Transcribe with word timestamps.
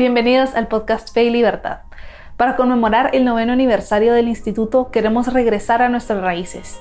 Bienvenidos 0.00 0.54
al 0.54 0.66
podcast 0.66 1.12
Fe 1.12 1.24
y 1.24 1.30
Libertad. 1.30 1.80
Para 2.38 2.56
conmemorar 2.56 3.10
el 3.12 3.26
noveno 3.26 3.52
aniversario 3.52 4.14
del 4.14 4.28
instituto 4.28 4.90
queremos 4.90 5.30
regresar 5.30 5.82
a 5.82 5.90
nuestras 5.90 6.22
raíces. 6.22 6.80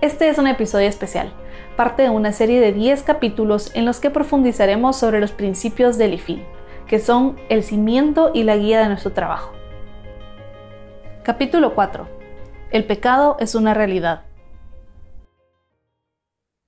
Este 0.00 0.30
es 0.30 0.38
un 0.38 0.46
episodio 0.46 0.88
especial, 0.88 1.30
parte 1.76 2.04
de 2.04 2.08
una 2.08 2.32
serie 2.32 2.62
de 2.62 2.72
10 2.72 3.02
capítulos 3.02 3.70
en 3.74 3.84
los 3.84 4.00
que 4.00 4.08
profundizaremos 4.08 4.96
sobre 4.96 5.20
los 5.20 5.32
principios 5.32 5.98
del 5.98 6.14
IFIL, 6.14 6.42
que 6.86 7.00
son 7.00 7.36
el 7.50 7.62
cimiento 7.64 8.30
y 8.32 8.44
la 8.44 8.56
guía 8.56 8.80
de 8.80 8.88
nuestro 8.88 9.12
trabajo. 9.12 9.52
Capítulo 11.22 11.74
4. 11.74 12.08
El 12.70 12.86
pecado 12.86 13.36
es 13.40 13.54
una 13.54 13.74
realidad. 13.74 14.22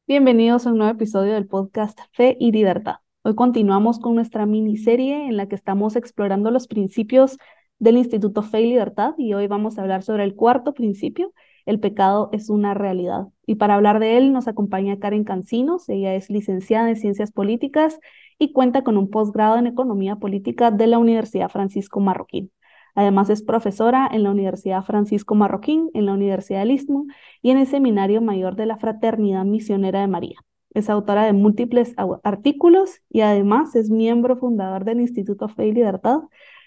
Bienvenidos 0.07 0.67
a 0.67 0.73
un 0.73 0.77
nuevo 0.77 0.93
episodio 0.93 1.33
del 1.33 1.47
podcast 1.47 1.99
Fe 2.13 2.37
y 2.39 2.53
Libertad. 2.53 2.97
Hoy 3.27 3.35
continuamos 3.35 3.99
con 3.99 4.15
nuestra 4.15 4.47
miniserie 4.47 5.27
en 5.27 5.37
la 5.37 5.49
que 5.49 5.57
estamos 5.57 5.97
explorando 5.97 6.53
los 6.53 6.69
principios 6.69 7.39
del 7.81 7.97
Instituto 7.97 8.45
Fe 8.45 8.61
y 8.61 8.69
Libertad 8.69 9.15
y 9.19 9.35
hoy 9.35 9.49
vamos 9.49 9.77
a 9.77 9.83
hablar 9.83 10.05
sobre 10.05 10.23
el 10.23 10.37
cuarto 10.37 10.75
principio, 10.75 11.33
el 11.65 11.81
pecado 11.81 12.29
es 12.31 12.51
una 12.51 12.73
realidad. 12.73 13.27
Y 13.45 13.57
para 13.57 13.75
hablar 13.75 13.99
de 13.99 14.17
él 14.17 14.33
nos 14.33 14.47
acompaña 14.47 15.01
Karen 15.01 15.25
Cancinos, 15.25 15.89
ella 15.89 16.15
es 16.15 16.31
licenciada 16.31 16.89
en 16.89 16.95
Ciencias 16.95 17.33
Políticas 17.33 17.99
y 18.39 18.53
cuenta 18.53 18.85
con 18.85 18.97
un 18.97 19.11
posgrado 19.11 19.57
en 19.57 19.67
Economía 19.67 20.15
Política 20.15 20.71
de 20.71 20.87
la 20.87 20.99
Universidad 20.99 21.49
Francisco 21.49 21.99
Marroquín. 21.99 22.53
Además 22.95 23.29
es 23.29 23.43
profesora 23.43 24.09
en 24.13 24.23
la 24.23 24.31
Universidad 24.31 24.85
Francisco 24.85 25.35
Marroquín, 25.35 25.91
en 25.95 26.07
la 26.07 26.13
Universidad 26.13 26.61
del 26.61 26.71
Istmo 26.71 27.07
y 27.43 27.51
en 27.51 27.59
el 27.59 27.67
Seminario 27.67 28.21
Mayor 28.23 28.55
de 28.55 28.67
la 28.67 28.77
Fraternidad 28.77 29.45
Misionera 29.45 30.01
de 30.01 30.07
María. 30.07 30.37
Es 30.77 30.91
autora 30.91 31.25
de 31.25 31.33
múltiples 31.33 31.95
artículos 32.23 33.01
y 33.09 33.23
además 33.23 33.75
es 33.75 33.89
miembro 33.89 34.37
fundador 34.37 34.85
del 34.85 35.01
Instituto 35.01 35.49
Fe 35.49 35.69
y 35.69 35.73
Libertad. 35.73 36.19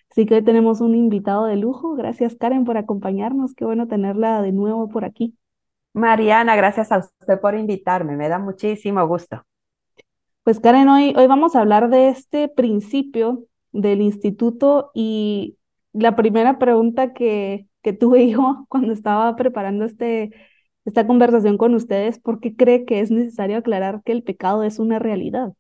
Así 0.10 0.26
que 0.26 0.34
hoy 0.34 0.42
tenemos 0.44 0.82
un 0.82 0.96
invitado 0.96 1.46
de 1.46 1.58
lujo. 1.58 1.94
Gracias 1.94 2.34
Karen 2.34 2.66
por 2.66 2.76
acompañarnos. 2.76 3.54
Qué 3.54 3.66
bueno 3.66 3.88
tenerla 3.88 4.42
de 4.42 4.52
nuevo 4.52 4.90
por 4.90 5.06
aquí. 5.06 5.38
Mariana, 5.94 6.56
gracias 6.56 6.92
a 6.92 6.98
usted 6.98 7.40
por 7.40 7.54
invitarme. 7.54 8.18
Me 8.18 8.30
da 8.30 8.40
muchísimo 8.40 9.08
gusto. 9.08 9.46
Pues 10.42 10.60
Karen, 10.60 10.90
hoy, 10.90 11.14
hoy 11.16 11.28
vamos 11.28 11.56
a 11.56 11.60
hablar 11.60 11.92
de 11.92 12.10
este 12.10 12.48
principio 12.48 13.46
del 13.74 14.02
instituto 14.02 14.90
y 14.96 15.60
la 15.94 16.16
primera 16.16 16.58
pregunta 16.58 17.14
que, 17.14 17.68
que 17.84 17.94
tuve 17.94 18.28
yo 18.32 18.66
cuando 18.70 18.92
estaba 18.92 19.36
preparando 19.36 19.86
este, 19.86 20.32
esta 20.86 21.08
conversación 21.08 21.58
con 21.58 21.76
ustedes 21.76 22.20
porque 22.20 22.56
cree 22.56 22.86
que 22.86 23.02
es 23.02 23.12
necesario 23.12 23.58
aclarar 23.58 24.02
que 24.04 24.12
el 24.12 24.24
pecado 24.24 24.64
es 24.64 24.80
una 24.80 25.00
realidad. 25.00 25.54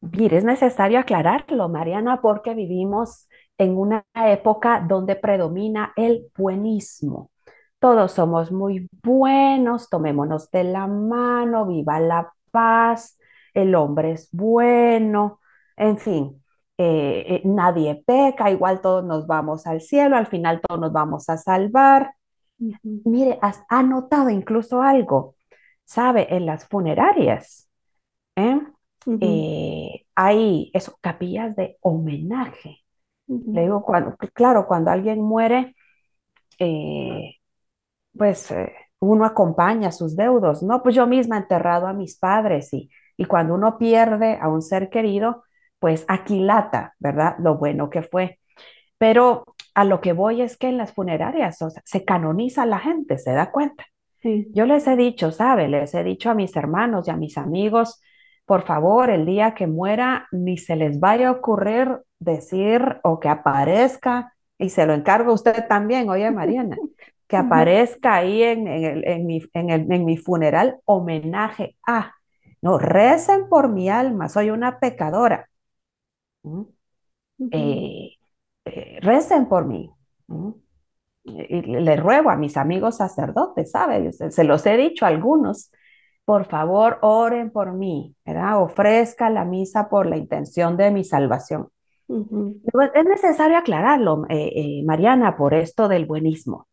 Mire, 0.00 0.38
es 0.38 0.44
necesario 0.44 0.98
aclararlo, 0.98 1.68
Mariana, 1.68 2.20
porque 2.20 2.54
vivimos 2.54 3.28
en 3.56 3.76
una 3.76 4.04
época 4.14 4.84
donde 4.86 5.14
predomina 5.16 5.92
el 5.96 6.26
buenismo. 6.36 7.30
Todos 7.78 8.12
somos 8.12 8.50
muy 8.52 8.88
buenos, 9.02 9.88
tomémonos 9.88 10.50
de 10.50 10.64
la 10.64 10.86
mano, 10.86 11.66
viva 11.66 12.00
la 12.00 12.32
paz, 12.50 13.18
el 13.54 13.74
hombre 13.74 14.12
es 14.12 14.28
bueno, 14.32 15.40
en 15.76 15.98
fin, 15.98 16.42
eh, 16.78 17.24
eh, 17.28 17.42
nadie 17.44 18.02
peca, 18.06 18.50
igual 18.50 18.80
todos 18.80 19.04
nos 19.04 19.26
vamos 19.26 19.66
al 19.66 19.80
cielo, 19.80 20.16
al 20.16 20.26
final 20.26 20.60
todos 20.60 20.80
nos 20.80 20.92
vamos 20.92 21.28
a 21.28 21.36
salvar. 21.38 22.12
Mire, 23.04 23.38
has, 23.42 23.62
ha 23.68 23.82
notado 23.82 24.30
incluso 24.30 24.82
algo, 24.82 25.36
¿sabe? 25.84 26.34
En 26.34 26.46
las 26.46 26.66
funerarias 26.68 27.68
¿eh? 28.36 28.60
Eh, 29.20 30.06
hay 30.14 30.70
eso, 30.74 30.96
capillas 31.00 31.56
de 31.56 31.78
homenaje. 31.80 32.78
Le 33.26 33.62
digo, 33.62 33.82
cuando, 33.84 34.16
claro, 34.34 34.66
cuando 34.66 34.90
alguien 34.90 35.20
muere, 35.20 35.74
eh, 36.58 37.36
pues 38.16 38.54
uno 39.00 39.24
acompaña 39.24 39.88
a 39.88 39.92
sus 39.92 40.16
deudos, 40.16 40.62
¿no? 40.62 40.82
Pues 40.82 40.94
yo 40.94 41.06
misma 41.06 41.36
he 41.36 41.40
enterrado 41.40 41.86
a 41.86 41.92
mis 41.92 42.18
padres 42.18 42.72
y, 42.72 42.90
y 43.16 43.24
cuando 43.24 43.54
uno 43.54 43.78
pierde 43.78 44.38
a 44.40 44.48
un 44.48 44.62
ser 44.62 44.90
querido, 44.90 45.44
pues 45.78 46.04
aquilata, 46.08 46.94
¿verdad? 46.98 47.36
Lo 47.40 47.56
bueno 47.58 47.90
que 47.90 48.02
fue. 48.02 48.38
Pero 48.98 49.44
a 49.74 49.84
lo 49.84 50.00
que 50.00 50.12
voy 50.12 50.42
es 50.42 50.56
que 50.56 50.68
en 50.68 50.78
las 50.78 50.92
funerarias 50.92 51.58
se 51.84 52.04
canoniza 52.04 52.66
la 52.66 52.78
gente, 52.78 53.18
¿se 53.18 53.32
da 53.32 53.50
cuenta? 53.50 53.84
Yo 54.22 54.66
les 54.66 54.86
he 54.86 54.96
dicho, 54.96 55.32
¿sabe? 55.32 55.68
Les 55.68 55.94
he 55.94 56.04
dicho 56.04 56.30
a 56.30 56.34
mis 56.34 56.54
hermanos 56.54 57.08
y 57.08 57.10
a 57.10 57.16
mis 57.16 57.36
amigos, 57.38 58.00
por 58.46 58.62
favor, 58.62 59.10
el 59.10 59.26
día 59.26 59.54
que 59.54 59.66
muera, 59.66 60.28
ni 60.30 60.58
se 60.58 60.76
les 60.76 61.00
vaya 61.00 61.28
a 61.28 61.32
ocurrir 61.32 61.98
decir 62.18 63.00
o 63.02 63.18
que 63.18 63.28
aparezca, 63.28 64.34
y 64.58 64.68
se 64.68 64.86
lo 64.86 64.94
encargo 64.94 65.32
a 65.32 65.34
usted 65.34 65.66
también, 65.68 66.08
oye 66.08 66.30
Mariana, 66.30 66.76
que 67.26 67.36
aparezca 67.36 68.14
ahí 68.14 68.42
en, 68.42 68.68
en, 68.68 69.26
mi, 69.26 69.42
en, 69.54 70.04
mi, 70.04 70.16
funeral 70.18 70.78
homenaje 70.84 71.76
a, 71.86 72.12
no, 72.60 72.78
recen 72.78 73.48
por 73.48 73.70
mi 73.70 73.88
alma, 73.88 74.28
soy 74.28 74.50
una 74.50 74.78
pecadora. 74.78 75.48
¿Mm? 76.42 76.62
Eh, 77.50 78.18
recen 78.64 79.48
por 79.48 79.66
mí. 79.66 79.90
Y 81.24 81.62
le 81.62 81.96
ruego 81.96 82.30
a 82.30 82.36
mis 82.36 82.56
amigos 82.56 82.96
sacerdotes, 82.96 83.70
¿sabes? 83.70 84.18
Se, 84.30 84.44
los 84.44 84.66
he 84.66 84.76
dicho 84.76 85.04
a 85.04 85.08
algunos, 85.08 85.70
por 86.24 86.46
favor, 86.46 86.98
oren 87.02 87.50
por 87.50 87.72
mí, 87.72 88.16
¿verdad? 88.24 88.62
Ofrezca 88.62 89.30
la 89.30 89.44
misa 89.44 89.88
por 89.88 90.06
la 90.06 90.16
intención 90.16 90.76
de 90.76 90.90
mi 90.90 91.04
salvación. 91.04 91.68
Es 92.08 93.04
necesario 93.04 93.56
aclararlo, 93.56 94.24
eh, 94.28 94.52
eh, 94.54 94.82
Mariana, 94.84 95.36
por 95.36 95.54
esto 95.54 95.88
del 95.88 96.06
buenismo, 96.06 96.68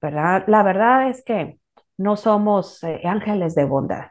¿verdad? 0.00 0.44
La 0.46 0.62
verdad 0.62 1.08
es 1.08 1.22
que 1.24 1.58
no 1.98 2.16
somos 2.16 2.80
ángeles 3.04 3.54
de 3.54 3.64
bondad. 3.64 4.06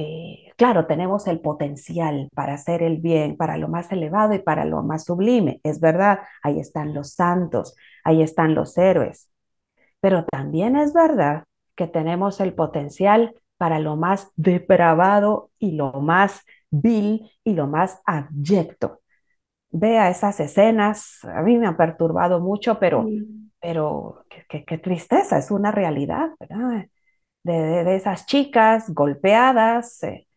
Eh, 0.00 0.52
claro, 0.56 0.86
tenemos 0.86 1.26
el 1.26 1.40
potencial 1.40 2.28
para 2.32 2.54
hacer 2.54 2.82
el 2.84 2.98
bien, 2.98 3.36
para 3.36 3.56
lo 3.56 3.66
más 3.66 3.90
elevado 3.90 4.32
y 4.32 4.38
para 4.38 4.64
lo 4.64 4.82
más 4.84 5.04
sublime. 5.04 5.60
Es 5.64 5.80
verdad, 5.80 6.20
ahí 6.42 6.60
están 6.60 6.94
los 6.94 7.14
santos, 7.14 7.74
ahí 8.04 8.22
están 8.22 8.54
los 8.54 8.78
héroes. 8.78 9.28
Pero 10.00 10.24
también 10.24 10.76
es 10.76 10.92
verdad 10.92 11.44
que 11.74 11.88
tenemos 11.88 12.40
el 12.40 12.54
potencial 12.54 13.34
para 13.56 13.80
lo 13.80 13.96
más 13.96 14.30
depravado 14.36 15.50
y 15.58 15.72
lo 15.72 15.92
más 15.94 16.42
vil 16.70 17.28
y 17.42 17.54
lo 17.54 17.66
más 17.66 18.00
abyecto. 18.06 19.00
Vea 19.70 20.10
esas 20.10 20.38
escenas, 20.38 21.24
a 21.24 21.42
mí 21.42 21.58
me 21.58 21.66
han 21.66 21.76
perturbado 21.76 22.40
mucho, 22.40 22.78
pero, 22.78 23.04
pero 23.60 24.24
qué, 24.48 24.78
tristeza, 24.78 25.38
es 25.38 25.50
una 25.50 25.72
realidad, 25.72 26.30
¿verdad? 26.38 26.86
De, 27.48 27.96
esas 27.96 28.26
chicas 28.26 28.90
golpeadas, 28.90 30.02
eh, 30.02 30.28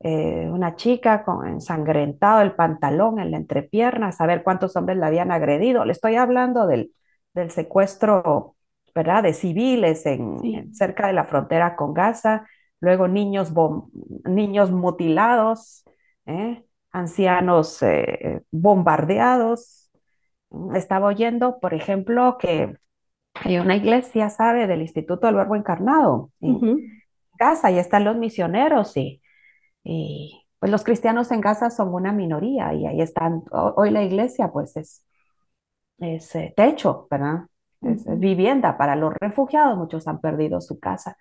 eh, 0.00 0.48
una 0.50 0.76
chica 0.76 1.24
con 1.24 1.46
ensangrentado 1.46 2.42
el 2.42 2.54
pantalón 2.54 3.18
en 3.18 3.30
la 3.32 3.36
entrepierna, 3.38 4.12
saber 4.12 4.42
cuántos 4.44 4.76
hombres 4.76 4.98
la 4.98 5.08
habían 5.08 5.32
agredido. 5.32 5.84
Le 5.84 5.92
estoy 5.92 6.16
hablando 6.16 6.66
del, 6.66 6.92
del 7.34 7.50
secuestro, 7.50 8.56
¿verdad?, 8.94 9.22
de 9.24 9.32
civiles 9.34 10.06
en, 10.06 10.72
cerca 10.74 11.08
de 11.08 11.12
la 11.14 11.24
frontera 11.24 11.76
con 11.76 11.94
Gaza, 11.94 12.46
luego 12.80 13.08
niños, 13.08 13.52
niños 14.24 14.70
mutilados, 14.70 15.84
¿eh? 16.26 16.64
ancianos 16.92 17.80
bombardeados. 18.50 19.90
Estaba 20.74 21.08
oyendo, 21.08 21.58
por 21.60 21.74
ejemplo, 21.74 22.38
que 22.38 22.76
hay 23.34 23.58
una 23.58 23.76
iglesia, 23.76 24.30
¿sabe? 24.30 24.66
Del 24.66 24.82
Instituto 24.82 25.26
del 25.26 25.36
Verbo 25.36 25.56
Encarnado 25.56 26.30
en 26.40 27.02
Gaza, 27.38 27.70
y 27.70 27.78
están 27.78 28.04
los 28.04 28.16
misioneros 28.16 28.96
y, 28.96 29.22
y, 29.84 30.44
pues 30.58 30.72
los 30.72 30.84
cristianos 30.84 31.30
en 31.30 31.40
Gaza 31.40 31.70
son 31.70 31.94
una 31.94 32.12
minoría 32.12 32.74
y 32.74 32.86
ahí 32.86 33.00
están, 33.00 33.44
hoy 33.52 33.90
la 33.90 34.02
iglesia 34.02 34.50
pues 34.50 34.76
es, 34.76 35.06
es 35.98 36.34
eh, 36.34 36.52
techo, 36.56 37.06
¿verdad? 37.10 37.44
Es, 37.80 38.04
vivienda 38.18 38.76
para 38.76 38.96
los 38.96 39.14
refugiados, 39.14 39.78
muchos 39.78 40.08
han 40.08 40.20
perdido 40.20 40.60
su 40.60 40.80
casa 40.80 41.16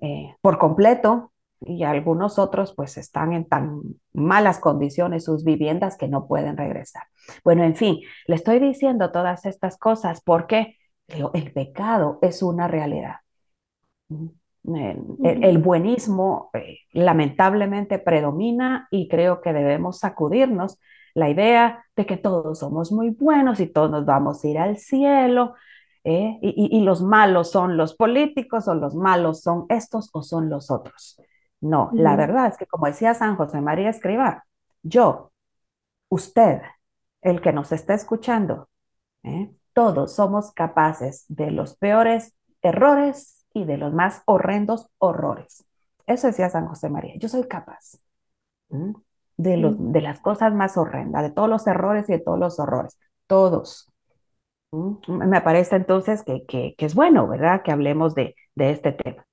eh, 0.00 0.34
por 0.40 0.58
completo 0.58 1.32
y 1.60 1.84
algunos 1.84 2.38
otros 2.38 2.74
pues 2.74 2.96
están 2.96 3.32
en 3.32 3.46
tan 3.46 3.80
malas 4.12 4.58
condiciones 4.58 5.24
sus 5.24 5.44
viviendas 5.44 5.96
que 5.96 6.08
no 6.08 6.26
pueden 6.26 6.56
regresar. 6.56 7.04
Bueno, 7.44 7.64
en 7.64 7.76
fin, 7.76 8.00
le 8.26 8.36
estoy 8.36 8.58
diciendo 8.58 9.10
todas 9.10 9.44
estas 9.46 9.78
cosas 9.78 10.22
el 11.08 11.52
pecado 11.52 12.18
es 12.22 12.42
una 12.42 12.68
realidad. 12.68 13.16
El, 14.64 15.58
buenismo 15.58 16.50
eh, 16.52 16.78
lamentablemente 16.92 17.98
predomina 17.98 18.88
y 18.90 19.08
creo 19.08 19.40
que 19.40 19.52
debemos 19.52 20.00
sacudirnos 20.00 20.80
la 21.14 21.30
idea 21.30 21.84
de 21.94 22.04
que 22.04 22.16
todos 22.16 22.58
somos 22.58 22.92
muy 22.92 23.10
buenos 23.10 23.60
y 23.60 23.68
todos 23.68 23.90
nos 23.90 24.04
vamos 24.04 24.42
a 24.42 24.48
ir 24.48 24.58
al 24.58 24.76
cielo 24.76 25.54
eh, 26.04 26.38
y, 26.40 26.80
los 26.82 27.02
malos 27.02 27.50
son 27.50 27.76
los 27.76 27.94
políticos 27.94 28.68
o 28.68 28.74
los 28.74 28.94
malos 28.94 29.40
son 29.40 29.66
estos 29.68 30.10
o 30.12 30.22
son 30.22 30.48
los 30.48 30.70
otros. 30.70 31.20
No, 31.60 31.90
la 31.94 32.14
verdad 32.14 32.46
es 32.46 32.56
que 32.56 32.66
como 32.66 32.86
decía 32.86 33.14
San 33.14 33.34
José 33.36 33.60
María 33.60 33.90
Escriba, 33.90 34.44
yo 34.82 35.32
usted, 36.08 36.60
el 37.22 37.40
que 37.40 37.52
nos 37.52 37.72
está 37.72 37.94
escuchando, 37.94 38.68
¿eh? 39.24 39.50
Todos 39.76 40.14
somos 40.14 40.52
capaces 40.52 41.26
de 41.28 41.50
los 41.50 41.76
peores 41.76 42.34
errores 42.62 43.44
y 43.52 43.66
de 43.66 43.76
los 43.76 43.92
más 43.92 44.22
horrendos 44.24 44.88
horrores. 44.96 45.66
Eso 46.06 46.28
decía 46.28 46.48
San 46.48 46.66
José 46.66 46.88
María, 46.88 47.12
yo 47.18 47.28
soy 47.28 47.46
capaz 47.46 47.98
de, 49.36 49.56
los, 49.58 49.74
de 49.78 50.00
las 50.00 50.20
cosas 50.20 50.54
más 50.54 50.78
horrendas, 50.78 51.24
de 51.24 51.30
todos 51.30 51.50
los 51.50 51.66
errores 51.66 52.08
y 52.08 52.12
de 52.12 52.20
todos 52.20 52.38
los 52.38 52.58
horrores, 52.58 52.98
todos. 53.26 53.92
Me 54.72 55.42
parece 55.42 55.76
entonces 55.76 56.22
que, 56.22 56.46
que, 56.46 56.74
es 56.78 56.94
bueno, 56.94 57.28
¿verdad? 57.28 57.60
Que 57.62 57.70
hablemos 57.70 58.14
de, 58.14 58.34
de 58.54 58.70
este 58.70 58.92
tema. 58.92 59.26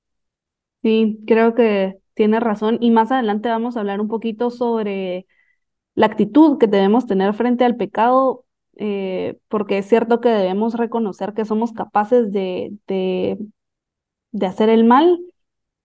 Sí, 0.81 1.23
creo 1.25 1.55
que 1.55 1.99
tiene 2.15 2.41
razón. 2.41 2.79
Y 2.81 2.91
más 2.91 3.13
adelante 3.13 3.47
vamos 3.47 3.77
a 3.77 3.79
hablar 3.79 4.01
un 4.01 4.09
poquito 4.09 4.49
sobre 4.49 5.25
la 5.95 6.07
actitud 6.07 6.57
que 6.57 6.67
debemos 6.67 7.07
tener 7.07 7.33
frente 7.33 7.63
al 7.63 7.77
pecado, 7.77 8.43
eh, 8.77 9.37
porque 9.49 9.77
es 9.79 9.87
cierto 9.87 10.21
que 10.21 10.29
debemos 10.29 10.75
reconocer 10.75 11.33
que 11.33 11.45
somos 11.45 11.73
capaces 11.73 12.31
de, 12.31 12.77
de, 12.87 13.37
de 14.31 14.45
hacer 14.47 14.69
el 14.69 14.83
mal, 14.85 15.19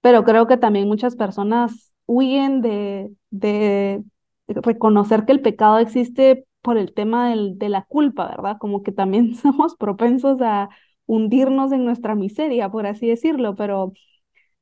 pero 0.00 0.24
creo 0.24 0.46
que 0.46 0.56
también 0.56 0.88
muchas 0.88 1.16
personas 1.16 1.92
huyen 2.06 2.62
de, 2.62 3.12
de 3.30 4.02
reconocer 4.48 5.24
que 5.26 5.32
el 5.32 5.42
pecado 5.42 5.78
existe 5.78 6.46
por 6.62 6.78
el 6.78 6.94
tema 6.94 7.30
del, 7.30 7.58
de 7.58 7.68
la 7.68 7.84
culpa, 7.84 8.28
¿verdad? 8.28 8.58
Como 8.60 8.82
que 8.82 8.92
también 8.92 9.34
somos 9.36 9.76
propensos 9.76 10.40
a 10.42 10.70
hundirnos 11.06 11.72
en 11.72 11.84
nuestra 11.84 12.14
miseria, 12.14 12.70
por 12.70 12.86
así 12.86 13.08
decirlo, 13.08 13.54
pero 13.56 13.92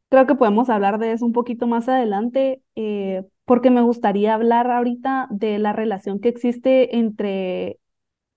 creo 0.09 0.27
que 0.27 0.35
podemos 0.35 0.69
hablar 0.71 0.99
de 0.99 1.13
eso 1.13 1.25
un 1.27 1.33
poquito 1.33 1.67
más 1.67 1.89
adelante, 1.89 2.63
eh, 2.77 3.25
porque 3.45 3.71
me 3.71 3.83
gustaría 3.83 4.35
hablar 4.35 4.71
ahorita 4.71 5.29
de 5.31 5.59
la 5.59 5.73
relación 5.73 6.21
que 6.21 6.29
existe 6.29 6.97
entre 6.97 7.79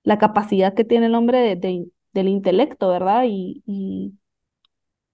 la 0.03 0.17
capacidad 0.17 0.73
que 0.73 0.85
tiene 0.85 1.07
el 1.07 1.15
hombre 1.15 1.55
de, 1.55 1.87
del 2.13 2.27
intelecto, 2.27 2.89
¿verdad? 2.89 3.23
Y, 3.27 3.63
y, 3.65 4.13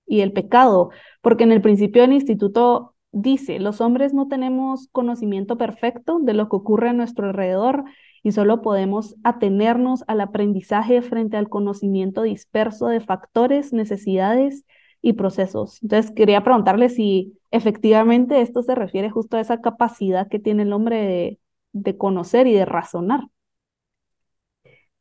y 0.06 0.22
el 0.22 0.34
pecado, 0.34 0.92
porque 1.22 1.44
en 1.44 1.52
el 1.52 1.62
principio 1.62 2.02
del 2.02 2.14
instituto 2.14 2.96
dice, 3.12 3.60
los 3.60 3.82
hombres 3.82 4.14
no 4.14 4.28
tenemos 4.28 4.90
conocimiento 4.92 5.58
perfecto 5.58 6.20
de 6.22 6.34
lo 6.34 6.50
que 6.50 6.58
ocurre 6.58 6.90
a 6.90 6.94
nuestro 6.94 7.28
alrededor 7.28 7.86
y 8.24 8.32
solo 8.32 8.62
podemos 8.62 9.16
atenernos 9.24 10.04
al 10.08 10.20
aprendizaje 10.20 11.02
frente 11.02 11.38
al 11.38 11.48
conocimiento 11.48 12.24
disperso 12.24 12.88
de 12.88 13.00
factores, 13.00 13.72
necesidades 13.72 14.66
y 15.02 15.14
procesos. 15.14 15.82
Entonces, 15.84 16.12
quería 16.12 16.44
preguntarle 16.44 16.90
si 16.90 17.38
efectivamente 17.52 18.42
esto 18.42 18.64
se 18.64 18.74
refiere 18.74 19.12
justo 19.12 19.38
a 19.38 19.42
esa 19.42 19.62
capacidad 19.62 20.28
que 20.28 20.40
tiene 20.40 20.64
el 20.64 20.74
hombre 20.74 21.40
de, 21.72 21.98
conocer 21.98 22.48
y 22.48 22.54
de 22.54 22.66
razonar. 22.66 23.28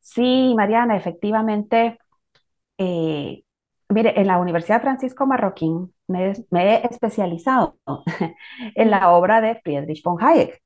Sí, 0.05 0.53
Mariana, 0.55 0.95
efectivamente. 0.95 1.97
Eh, 2.77 3.43
mire, 3.89 4.19
en 4.21 4.27
la 4.27 4.37
Universidad 4.37 4.79
Francisco 4.79 5.25
Marroquín 5.25 5.91
me, 6.07 6.31
he 6.51 6.85
especializado 6.85 7.79
en 8.75 8.91
la 8.91 9.09
obra 9.09 9.41
de 9.41 9.55
Friedrich 9.55 10.03
von 10.03 10.23
Hayek. 10.23 10.61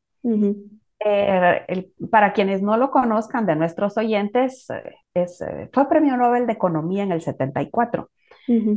Eh, 1.06 1.90
para 2.12 2.34
quienes 2.34 2.62
no 2.62 2.76
lo 2.76 2.92
conozcan 2.92 3.46
de 3.46 3.56
nuestros 3.56 3.98
oyentes, 3.98 4.68
es, 5.14 5.40
eh, 5.40 5.70
fue 5.72 5.88
premio 5.88 6.18
Nobel 6.18 6.46
de 6.46 6.54
Economía 6.54 7.04
en 7.04 7.14
el 7.14 7.22
74, 7.22 8.10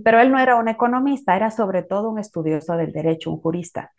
pero 0.05 0.21
él 0.21 0.31
no 0.31 0.39
era 0.39 0.55
un 0.55 0.69
economista, 0.69 1.35
era 1.35 1.51
sobre 1.51 1.83
todo 1.83 2.09
un 2.09 2.21
estudioso 2.21 2.77
del 2.77 2.93
derecho, 2.93 3.33
un 3.33 3.41
jurista. 3.41 3.91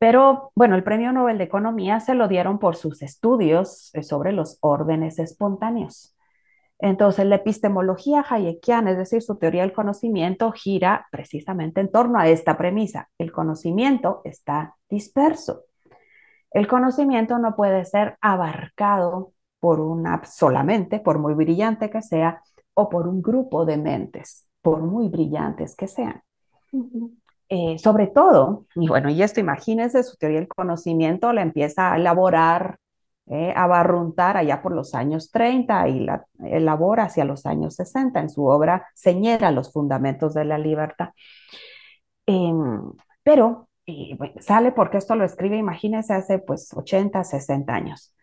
Pero 0.00 0.50
bueno, 0.54 0.76
el 0.76 0.82
premio 0.82 1.12
Nobel 1.12 1.36
de 1.36 1.44
Economía 1.44 2.00
se 2.00 2.14
lo 2.14 2.26
dieron 2.26 2.58
por 2.58 2.74
sus 2.74 3.02
estudios 3.02 3.92
sobre 4.00 4.32
los 4.32 4.56
órdenes 4.62 5.18
espontáneos. 5.18 6.16
Entonces, 6.78 7.26
la 7.26 7.36
epistemología 7.36 8.24
hayekiana, 8.26 8.92
es 8.92 8.96
decir, 8.96 9.20
su 9.20 9.36
teoría 9.36 9.60
del 9.60 9.74
conocimiento, 9.74 10.52
gira 10.52 11.06
precisamente 11.12 11.82
en 11.82 11.92
torno 11.92 12.18
a 12.18 12.28
esta 12.28 12.56
premisa. 12.56 13.10
El 13.18 13.30
conocimiento 13.30 14.22
está 14.24 14.74
disperso. 14.88 15.64
El 16.50 16.66
conocimiento 16.66 17.38
no 17.38 17.54
puede 17.54 17.84
ser 17.84 18.16
abarcado 18.22 19.34
por 19.58 19.80
una 19.80 20.24
solamente, 20.24 21.00
por 21.00 21.18
muy 21.18 21.34
brillante 21.34 21.90
que 21.90 22.00
sea, 22.00 22.42
o 22.72 22.88
por 22.88 23.06
un 23.06 23.20
grupo 23.20 23.66
de 23.66 23.76
mentes, 23.76 24.48
por 24.62 24.80
muy 24.80 25.10
brillantes 25.10 25.76
que 25.76 25.88
sean. 25.88 26.22
Eh, 27.52 27.78
sobre 27.78 28.06
todo, 28.06 28.66
y 28.76 28.86
bueno, 28.86 29.10
y 29.10 29.22
esto 29.22 29.40
imagínense, 29.40 30.04
su 30.04 30.16
teoría 30.16 30.38
del 30.38 30.48
conocimiento 30.48 31.32
la 31.32 31.42
empieza 31.42 31.92
a 31.92 31.96
elaborar 31.96 32.78
eh, 33.26 33.52
a 33.54 33.66
barruntar 33.66 34.36
allá 34.36 34.62
por 34.62 34.72
los 34.72 34.94
años 34.94 35.30
30 35.30 35.88
y 35.88 36.00
la 36.00 36.26
elabora 36.44 37.04
hacia 37.04 37.24
los 37.24 37.46
años 37.46 37.74
60 37.76 38.20
en 38.20 38.30
su 38.30 38.44
obra 38.46 38.86
Señera, 38.94 39.50
los 39.50 39.72
fundamentos 39.72 40.34
de 40.34 40.44
la 40.44 40.58
libertad. 40.58 41.10
Em, 42.26 42.92
pero 43.22 43.68
sale 44.40 44.72
porque 44.72 44.98
esto 44.98 45.16
lo 45.16 45.24
escribe, 45.24 45.56
imagínense, 45.56 46.12
hace 46.14 46.38
pues 46.38 46.72
80, 46.72 47.24
60 47.24 47.74
años. 47.74 48.14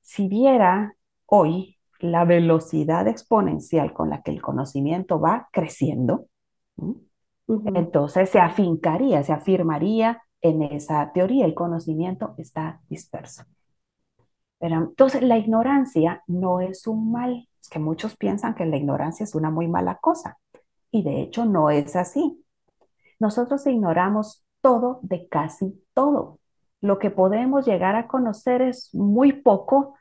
Si 0.00 0.28
viera 0.28 0.94
hoy 1.26 1.78
la 2.00 2.24
velocidad 2.24 3.08
exponencial 3.08 3.92
con 3.92 4.10
la 4.10 4.22
que 4.22 4.30
el 4.30 4.42
conocimiento 4.42 5.20
va 5.20 5.48
creciendo, 5.52 6.28
entonces 7.48 8.30
se 8.30 8.40
afincaría, 8.40 9.22
se 9.22 9.32
afirmaría 9.32 10.22
en 10.40 10.62
esa 10.62 11.12
teoría, 11.12 11.46
el 11.46 11.54
conocimiento 11.54 12.34
está 12.38 12.80
disperso 12.88 13.44
entonces, 14.72 15.22
la 15.22 15.36
ignorancia 15.38 16.22
no 16.26 16.60
es 16.60 16.86
un 16.86 17.12
mal. 17.12 17.48
Es 17.60 17.68
que 17.68 17.78
muchos 17.78 18.16
piensan 18.16 18.54
que 18.54 18.66
la 18.66 18.76
ignorancia 18.76 19.24
es 19.24 19.34
una 19.34 19.50
muy 19.50 19.68
mala 19.68 19.96
cosa. 19.96 20.38
Y 20.90 21.02
de 21.02 21.20
hecho 21.22 21.44
no 21.44 21.70
es 21.70 21.96
así. 21.96 22.44
Nosotros 23.18 23.66
ignoramos 23.66 24.44
todo 24.60 25.00
de 25.02 25.28
casi 25.28 25.82
todo. 25.94 26.40
Lo 26.80 26.98
que 26.98 27.10
podemos 27.10 27.66
llegar 27.66 27.96
a 27.96 28.06
conocer 28.08 28.62
es 28.62 28.94
muy 28.94 29.32
poco 29.32 29.96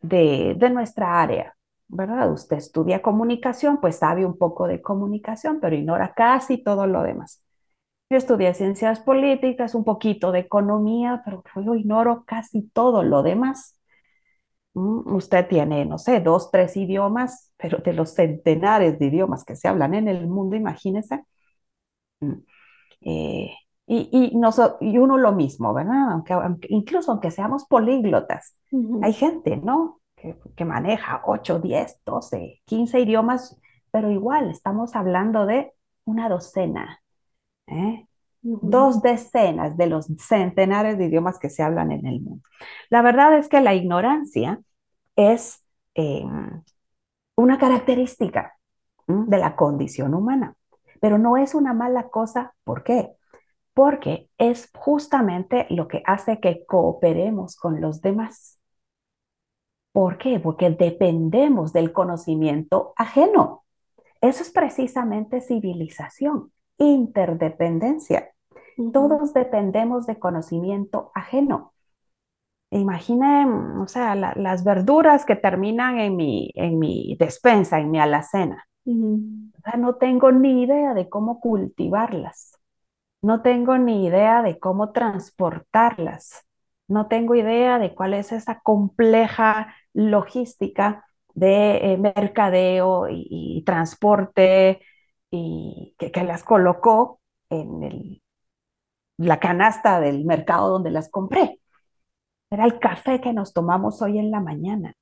de, 0.00 0.54
de 0.58 0.70
nuestra 0.70 1.20
área, 1.20 1.56
¿verdad? 1.88 2.32
Usted 2.32 2.56
estudia 2.58 3.02
comunicación, 3.02 3.80
pues 3.80 3.96
sabe 3.98 4.26
un 4.26 4.36
poco 4.38 4.66
de 4.66 4.82
comunicación, 4.82 5.60
pero 5.60 5.76
ignora 5.76 6.14
casi 6.14 6.62
todo 6.62 6.86
lo 6.86 7.02
demás. 7.02 7.42
Yo 8.10 8.16
estudié 8.18 8.54
ciencias 8.54 9.00
políticas, 9.00 9.74
un 9.74 9.84
poquito 9.84 10.32
de 10.32 10.40
economía, 10.40 11.22
pero 11.24 11.42
yo 11.64 11.74
ignoro 11.74 12.24
casi 12.26 12.62
todo 12.70 13.02
lo 13.04 13.22
demás. 13.22 13.78
Mm, 14.74 15.14
usted 15.14 15.48
tiene, 15.48 15.84
no 15.86 15.98
sé, 15.98 16.20
dos, 16.20 16.50
tres 16.50 16.76
idiomas, 16.76 17.52
pero 17.56 17.78
de 17.78 17.92
los 17.92 18.14
centenares 18.14 18.98
de 18.98 19.06
idiomas 19.06 19.44
que 19.44 19.56
se 19.56 19.68
hablan 19.68 19.94
en 19.94 20.08
el 20.08 20.26
mundo, 20.28 20.56
imagínese. 20.56 21.24
Mm, 22.20 22.32
eh, 23.02 23.50
y, 23.86 23.98
y, 24.12 24.32
y, 24.80 24.98
uno 24.98 25.18
lo 25.18 25.32
mismo, 25.32 25.74
¿verdad? 25.74 26.12
Aunque, 26.12 26.68
incluso 26.70 27.12
aunque 27.12 27.30
seamos 27.30 27.66
políglotas, 27.66 28.56
hay 29.02 29.12
gente, 29.14 29.56
¿no? 29.58 29.97
Que, 30.20 30.36
que, 30.56 30.64
maneja 30.64 31.22
8, 31.26 31.60
10, 31.60 32.00
12, 32.04 32.62
15 32.64 33.00
idiomas, 33.00 33.60
pero 33.92 34.10
igual 34.10 34.50
estamos 34.50 34.96
hablando 34.96 35.46
de 35.46 35.72
una 36.04 36.28
docena, 36.28 37.00
¿eh? 37.66 38.08
dos 38.42 39.02
decenas 39.02 39.76
de 39.76 39.86
los 39.86 40.06
centenares 40.18 40.98
de 40.98 41.06
idiomas 41.06 41.38
que 41.38 41.50
se 41.50 41.62
hablan 41.62 41.92
en 41.92 42.06
el 42.06 42.20
mundo. 42.20 42.42
La 42.90 43.02
verdad 43.02 43.36
es 43.36 43.48
que 43.48 43.60
la 43.60 43.74
ignorancia 43.74 44.60
es 45.16 45.64
eh, 45.94 46.24
una 47.36 47.58
característica 47.58 48.54
de 49.06 49.38
la 49.38 49.56
condición 49.56 50.14
humana, 50.14 50.54
pero 51.00 51.18
no 51.18 51.36
es 51.36 51.54
una 51.54 51.72
mala 51.72 52.08
cosa. 52.08 52.54
¿Por 52.64 52.84
qué? 52.84 53.12
Porque 53.74 54.28
es 54.38 54.70
justamente 54.74 55.66
lo 55.70 55.88
que 55.88 56.02
hace 56.06 56.40
que 56.40 56.64
cooperemos 56.66 57.56
con 57.56 57.80
los 57.80 58.00
demás. 58.00 58.57
¿Por 59.92 60.18
qué? 60.18 60.38
Porque 60.40 60.70
dependemos 60.70 61.72
del 61.72 61.92
conocimiento 61.92 62.92
ajeno. 62.96 63.64
Eso 64.20 64.42
es 64.42 64.50
precisamente 64.50 65.40
civilización, 65.40 66.52
interdependencia. 66.78 68.30
Todos 68.92 69.34
dependemos 69.34 70.06
de 70.06 70.18
conocimiento 70.18 71.10
ajeno. 71.14 71.72
Imaginen, 72.70 73.78
o 73.78 73.88
sea, 73.88 74.14
las 74.14 74.62
verduras 74.62 75.24
que 75.24 75.36
terminan 75.36 75.98
en 75.98 76.16
mi, 76.16 76.50
en 76.54 76.78
mi 76.78 77.16
despensa, 77.18 77.80
en 77.80 77.90
mi 77.90 77.98
alacena. 77.98 78.64
no 79.78 79.96
tengo 79.96 80.32
ni 80.32 80.62
idea 80.62 80.94
de 80.94 81.08
cómo 81.08 81.40
cultivarlas. 81.40 82.58
No 83.22 83.42
tengo 83.42 83.78
ni 83.78 84.06
idea 84.06 84.42
de 84.42 84.58
cómo 84.58 84.92
transportarlas. 84.92 86.47
No 86.88 87.06
tengo 87.08 87.34
idea 87.34 87.78
de 87.78 87.94
cuál 87.94 88.14
es 88.14 88.32
esa 88.32 88.60
compleja 88.60 89.74
logística 89.92 91.04
de 91.34 91.92
eh, 91.92 91.98
mercadeo 91.98 93.06
y, 93.10 93.62
transporte 93.66 94.80
y 95.30 95.94
que, 95.98 96.10
las 96.24 96.42
colocó 96.44 97.20
en 97.50 97.82
el, 97.82 98.22
la 99.18 99.38
canasta 99.40 100.00
del 100.00 100.24
mercado 100.24 100.70
donde 100.70 100.90
las 100.90 101.10
compré. 101.10 101.60
Era 102.50 102.64
el 102.64 102.78
café 102.78 103.20
que 103.20 103.32
nos 103.32 103.52
tomamos 103.52 104.00
hoy 104.02 104.18
en 104.18 104.30
la 104.30 104.40
mañana. 104.40 104.94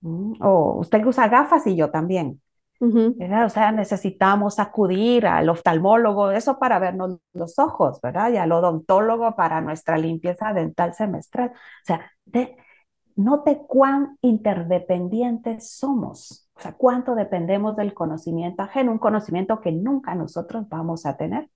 Mm, 0.00 0.34
O 0.40 0.78
usted 0.80 1.04
usa 1.04 1.28
gafas 1.28 1.66
y 1.66 1.76
yo 1.76 1.90
también. 1.90 2.40
¿Verdad? 2.80 3.46
O 3.46 3.48
sea, 3.48 3.72
necesitamos 3.72 4.58
acudir 4.58 5.26
al 5.26 5.48
oftalmólogo, 5.48 6.30
eso 6.30 6.58
para 6.58 6.78
vernos 6.78 7.18
los 7.32 7.58
ojos, 7.58 8.00
¿verdad? 8.02 8.30
Y 8.32 8.36
al 8.36 8.52
odontólogo 8.52 9.34
para 9.36 9.60
nuestra 9.60 9.98
limpieza 9.98 10.52
dental 10.52 10.94
semestral. 10.94 11.50
O 11.52 11.84
sea, 11.84 12.10
de, 12.24 12.56
note 13.16 13.62
cuán 13.66 14.18
interdependientes 14.22 15.70
somos, 15.70 16.48
o 16.54 16.60
sea, 16.60 16.74
cuánto 16.74 17.14
dependemos 17.14 17.76
del 17.76 17.94
conocimiento 17.94 18.62
ajeno, 18.62 18.92
un 18.92 18.98
conocimiento 18.98 19.60
que 19.60 19.72
nunca 19.72 20.14
nosotros 20.14 20.68
vamos 20.68 21.06
a 21.06 21.16
tener. 21.16 21.48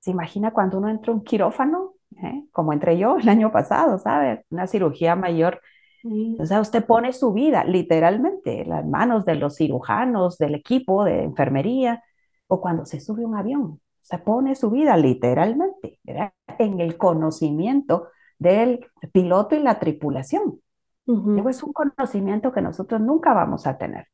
¿Se 0.00 0.10
imagina 0.10 0.52
cuando 0.52 0.78
uno 0.78 0.88
entra 0.88 1.12
a 1.12 1.16
un 1.16 1.22
quirófano? 1.22 1.94
¿Eh? 2.22 2.44
Como 2.52 2.72
entré 2.72 2.98
yo 2.98 3.16
el 3.18 3.28
año 3.28 3.52
pasado, 3.52 3.98
¿sabe? 3.98 4.44
Una 4.50 4.66
cirugía 4.66 5.16
mayor 5.16 5.60
sí, 6.02 6.36
o 6.38 6.46
sea, 6.46 6.60
usted 6.60 6.84
pone 6.84 7.12
su 7.12 7.32
vida 7.32 7.64
literalmente 7.64 8.62
en 8.62 8.70
las 8.70 8.86
manos 8.86 9.24
de 9.24 9.36
los 9.36 9.56
cirujanos, 9.56 10.38
del 10.38 10.54
equipo 10.54 11.04
de 11.04 11.22
enfermería, 11.22 12.02
o 12.46 12.60
cuando 12.60 12.84
se 12.84 13.00
sube 13.00 13.24
un 13.24 13.36
avión, 13.36 13.80
se 14.02 14.18
pone 14.18 14.54
su 14.54 14.70
vida 14.70 14.96
literalmente 14.96 15.98
¿verdad? 16.02 16.32
en 16.58 16.80
el 16.80 16.98
conocimiento 16.98 18.08
del 18.38 18.86
piloto 19.12 19.54
y 19.54 19.60
la 19.60 19.78
tripulación. 19.78 20.60
Digo, 21.06 21.48
es 21.48 21.62
un 21.62 21.72
conocimiento 21.72 22.52
que 22.52 22.62
nosotros 22.62 23.00
nunca 23.00 23.32
vamos 23.32 23.66
a 23.66 23.76
tener. 23.76 24.08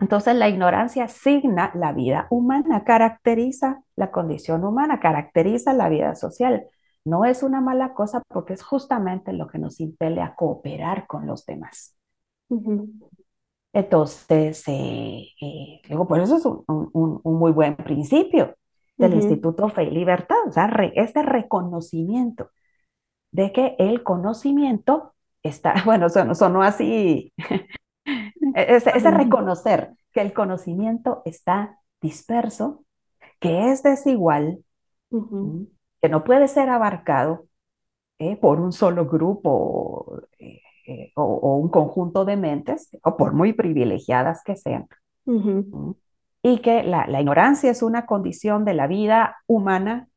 Entonces, 0.00 0.36
la 0.36 0.48
ignorancia 0.48 1.08
signa 1.08 1.72
la 1.74 1.92
vida 1.92 2.26
humana, 2.30 2.84
caracteriza 2.84 3.82
la 3.96 4.10
condición 4.10 4.64
humana, 4.64 5.00
caracteriza 5.00 5.72
la 5.72 5.88
vida 5.88 6.14
social. 6.14 6.66
No 7.08 7.24
es 7.24 7.42
una 7.42 7.60
mala 7.60 7.94
cosa 7.94 8.22
porque 8.28 8.54
es 8.54 8.62
justamente 8.62 9.32
lo 9.32 9.48
que 9.48 9.58
nos 9.58 9.80
impele 9.80 10.22
a 10.22 10.34
cooperar 10.36 11.06
con 11.06 11.26
los 11.26 11.46
demás. 11.46 11.96
Entonces, 13.72 14.64
eh, 14.66 15.28
eh, 15.40 15.80
luego, 15.88 16.08
por 16.08 16.20
eso 16.20 16.36
es 16.36 16.44
un, 16.46 16.64
un- 16.66 17.20
un 17.22 17.38
muy 17.38 17.52
buen 17.52 17.76
principio 17.76 18.56
del 18.98 19.14
Instituto 19.14 19.68
Fe 19.68 19.84
y 19.84 19.90
Libertad, 19.90 20.36
o 20.48 20.52
sea, 20.52 20.66
re- 20.66 20.92
este 20.96 21.22
reconocimiento 21.22 22.50
de 23.32 23.52
que 23.52 23.76
el 23.78 24.02
conocimiento 24.04 25.14
está, 25.42 25.74
bueno, 25.86 26.08
sonó, 26.10 26.34
sonó 26.34 26.62
así, 26.62 27.32
ese, 28.52 28.90
ese 28.96 29.10
reconocer 29.10 29.92
que 30.12 30.20
el 30.20 30.32
conocimiento 30.32 31.22
está 31.24 31.78
disperso, 32.00 32.84
que 33.40 33.72
es 33.72 33.82
desigual. 33.82 34.64
Que 36.00 36.08
no 36.08 36.24
puede 36.24 36.48
ser 36.48 36.68
abarcado 36.68 37.46
eh, 38.18 38.36
por 38.36 38.60
un 38.60 38.72
solo 38.72 39.06
grupo 39.06 40.20
eh, 40.38 40.60
eh, 40.86 41.12
o, 41.14 41.22
o 41.22 41.56
un 41.56 41.68
conjunto 41.70 42.24
de 42.24 42.36
mentes, 42.36 42.90
o 43.02 43.16
por 43.16 43.32
muy 43.32 43.52
privilegiadas 43.52 44.42
que 44.44 44.56
sean. 44.56 44.88
Y 46.42 46.58
que 46.60 46.82
la, 46.82 47.06
la 47.06 47.20
ignorancia 47.20 47.70
es 47.70 47.82
una 47.82 48.06
condición 48.06 48.64
de 48.64 48.74
la 48.74 48.86
vida 48.86 49.36
humana 49.46 50.08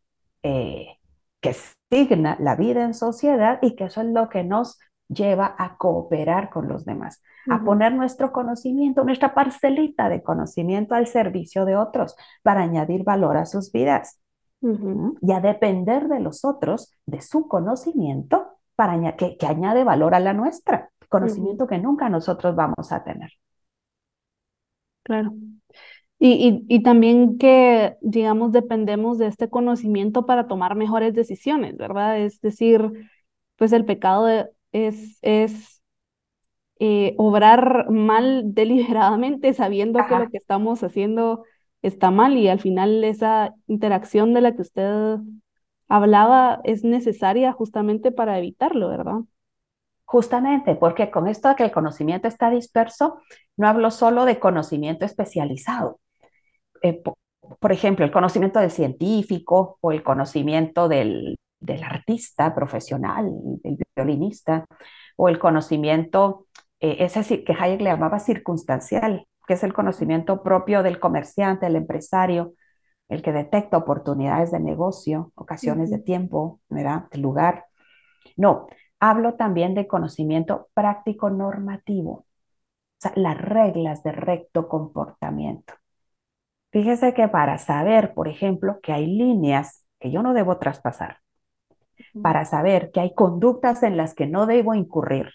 que 0.44 1.56
signa 1.92 2.36
la 2.40 2.56
vida 2.56 2.84
en 2.84 2.94
sociedad 2.96 3.60
y 3.62 3.76
que 3.76 3.86
eso 3.86 4.02
es 4.02 4.08
lo 4.08 4.30
que 4.30 4.44
nos 4.44 4.80
lleva 5.08 5.56
a 5.58 5.78
cooperar 5.78 6.50
con 6.50 6.68
los 6.68 6.86
demás, 6.86 7.22
a 7.50 7.64
poner 7.64 7.94
nuestro 7.94 8.32
conocimiento, 8.32 9.04
nuestra 9.04 9.34
parcelita 9.34 10.10
de 10.10 10.24
conocimiento 10.24 10.96
al 10.96 11.06
servicio 11.06 11.66
de 11.66 11.76
otros 11.76 12.16
para 12.44 12.62
añadir 12.62 13.04
valor 13.04 13.38
a 13.38 13.46
sus 13.46 13.72
vidas 13.72 14.21
y 15.22 15.32
a 15.32 15.40
depender 15.42 16.08
de 16.08 16.20
los 16.20 16.46
otros, 16.46 16.94
de 17.06 17.22
su 17.22 17.48
conocimiento, 17.48 18.58
para 18.76 19.16
que, 19.16 19.38
que 19.38 19.46
añade 19.46 19.84
valor 19.84 20.16
a 20.16 20.20
la 20.20 20.34
nuestra, 20.34 20.92
conocimiento 21.10 21.68
que 21.68 21.78
nunca 21.80 22.10
nosotros 22.10 22.56
vamos 22.56 22.92
a 22.92 23.04
tener. 23.04 23.32
Claro. 25.04 25.34
Y, 26.20 26.66
y, 26.70 26.76
y 26.76 26.84
también 26.84 27.38
que, 27.40 27.98
digamos, 28.02 28.52
dependemos 28.54 29.18
de 29.20 29.28
este 29.28 29.50
conocimiento 29.50 30.26
para 30.26 30.48
tomar 30.48 30.76
mejores 30.76 31.14
decisiones, 31.16 31.78
¿verdad? 31.78 32.20
Es 32.22 32.42
decir, 32.42 32.92
pues 33.58 33.74
el 33.74 33.86
pecado 33.86 34.26
de- 34.26 34.50
es, 34.74 35.18
es 35.22 35.82
eh, 36.80 37.16
obrar 37.18 37.90
mal 37.92 38.54
deliberadamente 38.56 39.54
sabiendo 39.54 40.06
que 40.08 40.16
lo 40.16 40.30
que 40.30 40.38
estamos 40.38 40.84
haciendo 40.84 41.44
está 41.82 42.12
mal 42.12 42.38
y 42.38 42.48
al 42.50 42.60
final 42.60 43.04
esa 43.04 43.56
interacción 43.68 44.34
de 44.34 44.42
la 44.42 44.56
que 44.56 44.62
usted 44.64 45.18
hablaba 45.88 46.62
es 46.64 46.84
necesaria 46.84 47.52
justamente 47.54 48.12
para 48.12 48.38
evitarlo, 48.40 48.90
¿verdad? 48.90 49.22
Justamente, 50.06 50.76
porque 50.76 51.10
con 51.10 51.28
esto 51.28 51.48
de 51.50 51.56
que 51.56 51.64
el 51.64 51.72
conocimiento 51.72 52.28
está 52.28 52.50
disperso, 52.50 53.20
no 53.58 53.68
hablo 53.68 53.92
solo 53.92 54.26
de 54.26 54.40
conocimiento 54.40 55.06
especializado. 55.06 56.00
Eh, 56.84 56.94
po- 57.02 57.18
por 57.60 57.72
ejemplo, 57.74 58.06
el 58.06 58.12
conocimiento 58.12 58.60
del 58.60 58.72
científico 58.72 59.78
o 59.82 59.92
el 59.92 60.04
conocimiento 60.04 60.90
del, 60.90 61.38
del 61.62 61.84
artista 61.84 62.56
profesional, 62.56 63.30
del 63.64 63.78
violinista, 63.96 64.66
o 65.18 65.30
el 65.30 65.40
conocimiento, 65.40 66.48
eh, 66.80 66.98
ese 67.02 67.24
sí- 67.24 67.44
que 67.44 67.54
Hayek 67.60 67.82
le 67.82 67.90
llamaba 67.92 68.20
circunstancial, 68.20 69.28
que 69.48 69.54
es 69.54 69.64
el 69.64 69.74
conocimiento 69.74 70.44
propio 70.44 70.84
del 70.84 71.00
comerciante, 71.00 71.66
del 71.66 71.76
empresario, 71.78 72.54
el 73.10 73.22
que 73.22 73.34
detecta 73.34 73.78
oportunidades 73.78 74.52
de 74.52 74.60
negocio, 74.60 75.32
ocasiones 75.36 75.90
de 75.90 76.00
tiempo, 76.00 76.62
¿verdad? 76.70 77.10
De 77.12 77.18
lugar. 77.20 77.66
No, 78.38 78.68
hablo 79.00 79.34
también 79.36 79.74
de 79.74 79.88
conocimiento 79.88 80.70
práctico 80.74 81.30
normativo, 81.30 82.12
o 82.12 82.26
sea, 83.00 83.12
las 83.16 83.38
reglas 83.38 84.04
de 84.04 84.14
recto 84.14 84.70
comportamiento. 84.70 85.74
Fíjese 86.72 87.14
que 87.14 87.28
para 87.28 87.58
saber, 87.58 88.14
por 88.14 88.30
ejemplo, 88.30 88.80
que 88.82 88.94
hay 88.94 89.08
líneas 89.08 89.86
que 90.00 90.10
yo 90.10 90.24
no 90.24 90.34
debo 90.34 90.58
traspasar, 90.58 91.18
para 92.22 92.46
saber 92.46 92.92
que 92.92 93.02
hay 93.02 93.14
conductas 93.14 93.84
en 93.84 93.98
las 93.98 94.14
que 94.14 94.28
no 94.28 94.46
debo 94.46 94.74
incurrir, 94.74 95.34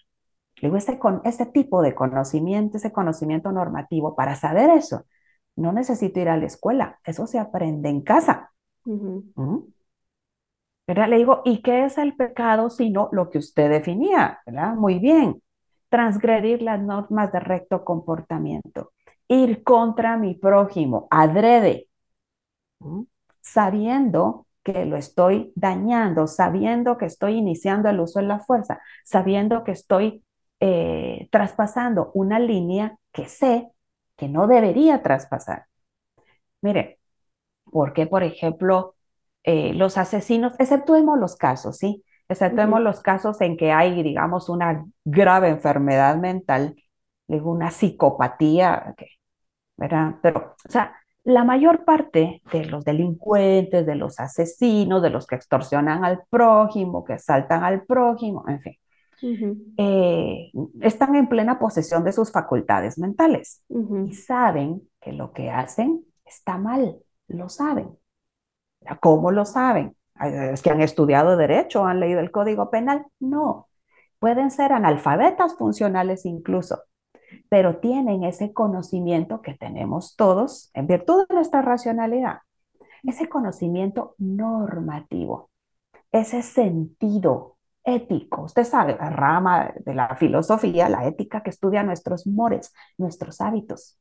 luego 0.61 0.77
ese, 0.77 0.99
con, 0.99 1.21
ese 1.25 1.47
tipo 1.47 1.83
de 1.83 1.95
conocimiento, 1.95 2.77
ese 2.77 2.93
conocimiento 2.93 3.53
normativo, 3.53 4.15
para 4.15 4.37
saber 4.37 4.71
eso, 4.71 5.07
no 5.57 5.73
necesito 5.73 6.21
ir 6.21 6.29
a 6.29 6.37
la 6.37 6.47
escuela, 6.47 7.01
eso 7.05 7.27
se 7.27 7.39
aprende 7.39 7.89
en 7.89 8.03
casa. 8.03 8.53
¿Mm? 8.85 9.59
¿verdad? 10.87 11.09
Le 11.09 11.17
digo, 11.17 11.43
¿y 11.45 11.63
qué 11.63 11.85
es 11.85 11.99
el 11.99 12.15
pecado 12.15 12.71
sino 12.71 13.09
lo 13.13 13.31
que 13.31 13.39
usted 13.39 13.69
definía? 13.71 14.41
¿verdad? 14.47 14.75
Muy 14.75 14.99
bien, 14.99 15.43
transgredir 15.89 16.63
las 16.63 16.81
normas 16.81 17.33
de 17.33 17.41
recto 17.41 17.85
comportamiento, 17.85 18.93
ir 19.29 19.65
contra 19.65 20.17
mi 20.17 20.35
prójimo, 20.35 21.09
adrede, 21.11 21.89
¿Mm? 22.81 23.03
sabiendo 23.41 24.47
que 24.63 24.85
lo 24.85 24.97
estoy 24.97 25.53
dañando, 25.55 26.27
sabiendo 26.27 26.99
que 26.99 27.07
estoy 27.07 27.37
iniciando 27.37 27.89
el 27.89 28.01
uso 28.01 28.19
de 28.21 28.27
la 28.27 28.41
fuerza, 28.41 28.81
sabiendo 29.05 29.63
que 29.63 29.73
estoy 29.73 30.25
eh, 30.61 31.29
traspasando 31.31 32.11
una 32.15 32.39
línea 32.39 32.99
que 33.13 33.29
sé 33.29 33.71
que 34.17 34.29
no 34.29 34.47
debería 34.47 35.03
traspasar. 35.03 35.67
Mire, 36.63 36.99
porque, 37.71 38.07
por 38.07 38.23
ejemplo, 38.23 38.95
eh, 39.45 39.75
los 39.75 39.99
asesinos, 39.99 40.55
exceptuemos 40.59 41.19
los 41.19 41.37
casos, 41.37 41.79
¿sí? 41.79 42.05
Exceptuemos 42.29 42.81
los 42.81 43.01
casos 43.01 43.41
en 43.41 43.57
que 43.57 43.73
hay, 43.73 44.03
digamos, 44.03 44.49
una 44.49 44.85
grave 45.05 45.49
enfermedad 45.49 46.17
mental, 46.17 46.77
una 47.29 47.71
psicopatía, 47.71 48.95
¿verdad? 49.77 50.17
Pero, 50.23 50.55
o 50.67 50.71
sea, 50.71 50.97
la 51.25 51.45
mayor 51.45 51.85
parte 51.85 52.43
de 52.53 52.65
los 52.67 52.85
delincuentes, 52.85 53.87
de 53.87 53.95
los 53.97 54.21
asesinos, 54.21 55.03
de 55.03 55.11
los 55.11 55.27
que 55.27 55.37
extorsionan 55.37 56.05
al 56.05 56.23
prójimo, 56.31 57.05
que 57.05 57.15
asaltan 57.15 57.65
al 57.65 57.85
prójimo, 57.85 58.45
en 58.49 58.61
fin, 58.61 58.75
eh, 59.23 60.52
están 60.80 61.14
en 61.16 61.28
plena 61.28 61.58
posesión 61.58 62.04
de 62.04 62.12
sus 62.12 62.30
facultades 62.30 62.99
mentales 62.99 63.62
y 63.68 64.14
saben 64.14 64.82
que 65.00 65.12
lo 65.12 65.32
que 65.32 65.50
hacen 65.50 66.04
está 66.25 66.58
mal, 66.58 66.99
lo 67.28 67.49
saben. 67.49 67.96
¿Cómo 69.00 69.30
lo 69.30 69.44
saben? 69.44 69.96
¿Es 70.20 70.62
que 70.62 70.70
han 70.70 70.80
estudiado 70.80 71.37
derecho 71.37 71.85
han 71.85 72.00
leído 72.00 72.20
el 72.20 72.30
Código 72.30 72.70
Penal? 72.70 73.06
No. 73.18 73.68
Pueden 74.18 74.50
ser 74.50 74.73
analfabetas 74.73 75.56
funcionales 75.56 76.25
incluso, 76.25 76.82
pero 77.49 77.78
tienen 77.78 78.25
ese 78.25 78.52
conocimiento 78.52 79.42
que 79.42 79.54
tenemos 79.54 80.16
todos 80.16 80.70
en 80.75 80.87
virtud 80.87 81.26
de 81.28 81.35
nuestra 81.35 81.62
racionalidad, 81.62 82.38
ese 83.02 83.28
conocimiento 83.28 84.14
normativo, 84.18 85.50
ese 86.12 86.42
sentido 86.42 87.56
ético. 87.87 88.43
Usted 88.43 88.64
sabe, 88.64 88.97
la 89.00 89.11
rama 89.11 89.73
de 89.85 89.95
la 89.95 90.14
filosofía, 90.16 90.90
la 90.90 91.07
ética 91.07 91.43
que 91.43 91.50
estudia 91.50 91.83
nuestros 91.83 92.26
mores, 92.26 92.75
nuestros 92.99 93.40
hábitos. 93.40 93.99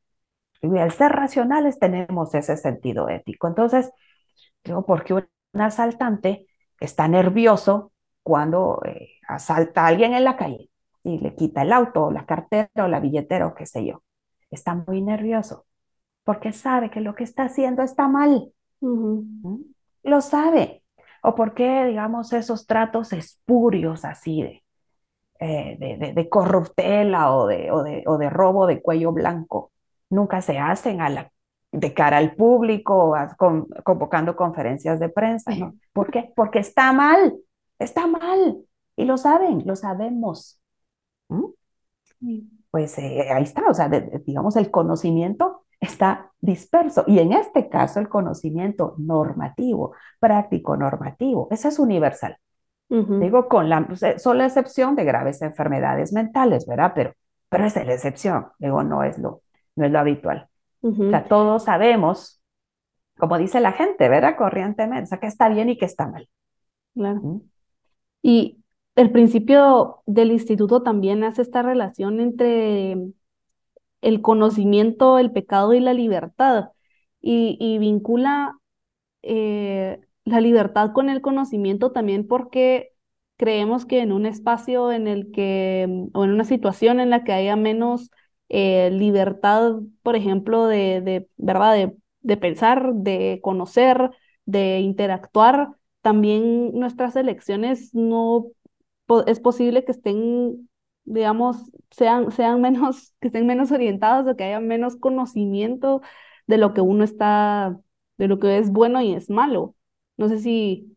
Y 0.61 0.77
al 0.77 0.91
ser 0.91 1.11
racionales 1.13 1.79
tenemos 1.79 2.33
ese 2.35 2.57
sentido 2.57 3.07
ético. 3.09 3.47
Entonces, 3.47 3.91
Digo, 4.65 4.85
porque 4.85 5.13
un 5.13 5.27
asaltante 5.53 6.47
está 6.79 7.07
nervioso 7.07 7.93
cuando 8.23 8.81
eh, 8.85 9.09
asalta 9.27 9.83
a 9.85 9.87
alguien 9.87 10.13
en 10.13 10.23
la 10.23 10.37
calle 10.37 10.71
y 11.03 11.19
le 11.19 11.35
quita 11.35 11.61
el 11.61 11.71
auto, 11.71 12.05
o 12.05 12.11
la 12.11 12.25
cartera 12.25 12.69
o 12.77 12.87
la 12.87 12.99
billetera 12.99 13.47
o 13.47 13.53
qué 13.55 13.65
sé 13.67 13.85
yo. 13.85 14.03
Está 14.49 14.75
muy 14.75 15.01
nervioso 15.01 15.65
porque 16.23 16.51
sabe 16.53 16.89
que 16.89 17.01
lo 17.01 17.15
que 17.15 17.23
está 17.23 17.43
haciendo 17.45 17.83
está 17.83 18.07
mal. 18.07 18.51
¿Mm? 18.81 19.61
Lo 20.03 20.21
sabe. 20.21 20.83
O 21.27 21.35
porque, 21.35 21.85
digamos, 21.85 22.33
esos 22.33 22.67
tratos 22.67 23.13
espurios 23.13 24.05
así 24.05 24.43
de, 24.43 24.63
eh, 25.39 26.13
de, 26.15 26.29
corruptela 26.29 27.35
o 27.35 27.47
de, 27.47 27.71
o, 27.71 27.83
o 28.11 28.17
de 28.17 28.29
robo 28.29 28.67
de 28.67 28.81
cuello 28.81 29.11
blanco 29.11 29.71
nunca 30.09 30.41
se 30.41 30.59
hacen 30.59 31.01
a 31.01 31.09
la 31.09 31.31
de 31.71 31.93
cara 31.93 32.17
al 32.17 32.35
público, 32.35 33.13
con, 33.37 33.67
convocando 33.83 34.35
conferencias 34.35 34.99
de 34.99 35.09
prensa. 35.09 35.53
¿no? 35.55 35.75
¿Por 35.93 36.11
qué? 36.11 36.31
Porque 36.35 36.59
está 36.59 36.93
mal, 36.93 37.35
está 37.79 38.07
mal. 38.07 38.63
Y 38.95 39.05
lo 39.05 39.17
saben, 39.17 39.63
lo 39.65 39.75
sabemos. 39.75 40.59
¿Mm? 41.27 41.45
Pues 42.71 42.97
eh, 42.97 43.29
ahí 43.31 43.43
está, 43.43 43.63
o 43.69 43.73
sea, 43.73 43.89
digamos, 43.89 44.55
el 44.55 44.71
conocimiento 44.71 45.64
está 45.85 46.31
disperso. 46.41 47.03
Y 47.07 47.19
en 47.19 47.33
este 47.33 47.69
caso, 47.69 47.99
el 47.99 48.09
conocimiento 48.09 48.95
normativo, 48.97 49.93
práctico 50.19 50.75
normativo, 50.77 51.47
ese 51.51 51.69
es 51.69 51.79
universal. 51.79 52.37
Digo, 52.87 53.47
con 53.47 53.67
la 53.67 53.87
sola 54.17 54.45
excepción 54.45 54.95
de 54.95 55.05
graves 55.05 55.41
enfermedades 55.41 56.13
mentales, 56.13 56.67
¿verdad? 56.67 56.91
Pero, 56.93 57.13
pero 57.49 57.65
es 57.65 57.75
la 57.75 57.93
excepción, 57.93 58.47
digo, 58.59 58.83
no 58.83 59.03
es 59.03 59.17
lo, 59.17 59.41
no 59.75 59.85
es 59.85 59.91
lo 59.91 59.99
habitual. 59.99 60.47
O 60.81 61.09
sea, 61.09 61.27
todos 61.27 61.63
sabemos, 61.63 62.43
como 63.17 63.39
dice 63.39 63.59
la 63.59 63.71
gente, 63.71 64.07
¿verdad? 64.07 64.35
Corrientemente, 64.37 65.03
o 65.03 65.07
sea, 65.07 65.19
que 65.19 65.25
está 65.25 65.49
bien 65.49 65.69
y 65.69 65.77
que 65.79 65.85
está 65.85 66.07
mal. 66.07 66.29
Claro. 66.93 67.41
Y 68.21 68.63
el 68.95 69.11
principio 69.11 70.03
del 70.05 70.31
instituto 70.31 70.83
también 70.83 71.23
hace 71.23 71.41
esta 71.41 71.63
relación 71.63 72.19
entre 72.19 72.97
el 74.05 74.21
conocimiento, 74.21 75.19
el 75.19 75.31
pecado 75.31 75.73
y 75.73 75.79
la 75.81 75.93
libertad, 75.93 76.69
y, 77.21 77.79
vincula 77.79 78.59
eh, 79.23 79.99
la 80.25 80.41
libertad 80.41 80.91
con 80.93 81.09
el 81.09 81.21
conocimiento 81.21 81.91
también 81.91 82.27
porque 82.27 82.91
creemos 83.37 83.85
que 83.85 84.01
en 84.01 84.11
un 84.11 84.27
espacio 84.27 84.91
en 84.91 85.07
el 85.07 85.31
que, 85.31 85.87
o 86.13 86.23
en 86.23 86.31
una 86.31 86.43
situación 86.45 86.99
en 86.99 87.09
la 87.09 87.23
que 87.23 87.33
haya 87.33 87.55
menos 87.55 88.11
eh, 88.49 88.91
libertad, 88.91 89.79
por 90.03 90.15
ejemplo, 90.15 90.67
de, 90.67 91.27
¿verdad? 91.37 91.91
De, 92.21 92.37
pensar, 92.37 92.93
de 92.93 93.39
conocer, 93.41 94.11
de 94.45 94.79
interactuar. 94.81 95.69
También 96.01 96.73
nuestras 96.73 97.15
elecciones 97.15 97.93
no 97.95 98.47
es 99.27 99.39
posible 99.39 99.83
que 99.83 99.91
estén, 99.91 100.69
digamos, 101.05 101.57
sean, 101.91 102.31
sean 102.31 102.61
menos, 102.61 103.13
que 103.21 103.27
estén 103.27 103.47
menos 103.47 103.71
orientadas 103.71 104.27
o 104.27 104.35
que 104.35 104.43
haya 104.45 104.59
menos 104.59 104.97
conocimiento 104.97 106.01
de 106.47 106.57
lo 106.57 106.73
que 106.73 106.81
uno 106.81 107.03
está, 107.03 107.79
de 108.17 108.27
lo 108.27 108.39
que 108.39 108.57
es 108.57 108.71
bueno 108.71 109.01
y 109.01 109.13
es 109.15 109.29
malo. 109.29 109.75
No 110.17 110.29
sé 110.29 110.39
si, 110.39 110.95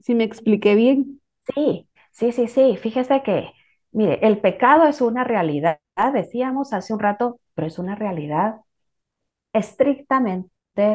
si 0.00 0.14
me 0.14 0.24
expliqué 0.24 0.74
bien. 0.74 1.20
Sí, 1.54 1.88
sí, 2.12 2.32
sí, 2.32 2.48
sí. 2.48 2.76
Fíjese 2.76 3.22
que 3.22 3.50
Mire, 3.92 4.18
el 4.26 4.40
pecado 4.40 4.84
es 4.86 5.00
una 5.00 5.24
realidad, 5.24 5.78
decíamos 6.12 6.74
hace 6.74 6.92
un 6.92 7.00
rato, 7.00 7.40
pero 7.54 7.66
es 7.66 7.78
una 7.78 7.94
realidad 7.94 8.56
estrictamente, 9.52 10.50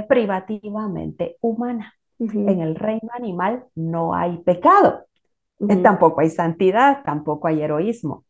privativamente 0.09 1.37
humana. 1.41 1.95
En 2.19 2.61
el 2.61 2.75
reino 2.75 3.09
animal 3.13 3.65
no 3.75 4.15
hay 4.15 4.37
pecado, 4.39 5.07
eh, 5.69 5.77
tampoco 5.77 6.21
hay 6.21 6.29
santidad, 6.29 7.03
tampoco 7.03 7.47
hay 7.47 7.61
heroísmo. 7.61 8.25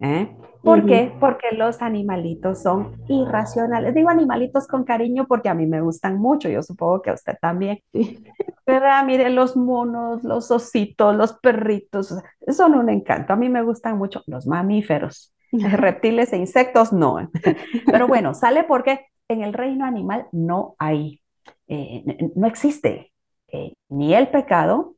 ¿eh? 0.00 0.36
¿Por 0.62 0.86
qué? 0.86 1.12
Porque 1.20 1.52
los 1.52 1.82
animalitos 1.82 2.62
son 2.62 2.96
irracionales. 3.08 3.94
Digo 3.94 4.08
animalitos 4.08 4.66
con 4.66 4.84
cariño 4.84 5.26
porque 5.26 5.48
a 5.48 5.54
mí 5.54 5.66
me 5.66 5.80
gustan 5.80 6.18
mucho, 6.18 6.48
yo 6.48 6.62
supongo 6.62 7.02
que 7.02 7.10
a 7.10 7.14
usted 7.14 7.36
también. 7.40 7.80
¿Verdad? 8.66 9.04
Mire, 9.04 9.28
los 9.28 9.56
monos, 9.56 10.24
los 10.24 10.50
ositos, 10.50 11.14
los 11.14 11.34
perritos, 11.34 12.14
son 12.48 12.74
un 12.74 12.88
encanto. 12.88 13.34
A 13.34 13.36
mí 13.36 13.48
me 13.48 13.62
gustan 13.62 13.98
mucho 13.98 14.22
los 14.26 14.46
mamíferos, 14.46 15.34
reptiles 15.52 16.32
e 16.32 16.38
insectos, 16.38 16.92
no. 16.92 17.30
Pero 17.86 18.08
bueno, 18.08 18.32
sale 18.34 18.64
porque 18.64 19.06
en 19.28 19.42
el 19.42 19.52
reino 19.52 19.84
animal 19.84 20.26
no 20.32 20.76
hay, 20.78 21.20
eh, 21.68 22.30
no 22.34 22.46
existe 22.46 23.12
eh, 23.48 23.74
ni 23.88 24.14
el 24.14 24.28
pecado, 24.28 24.94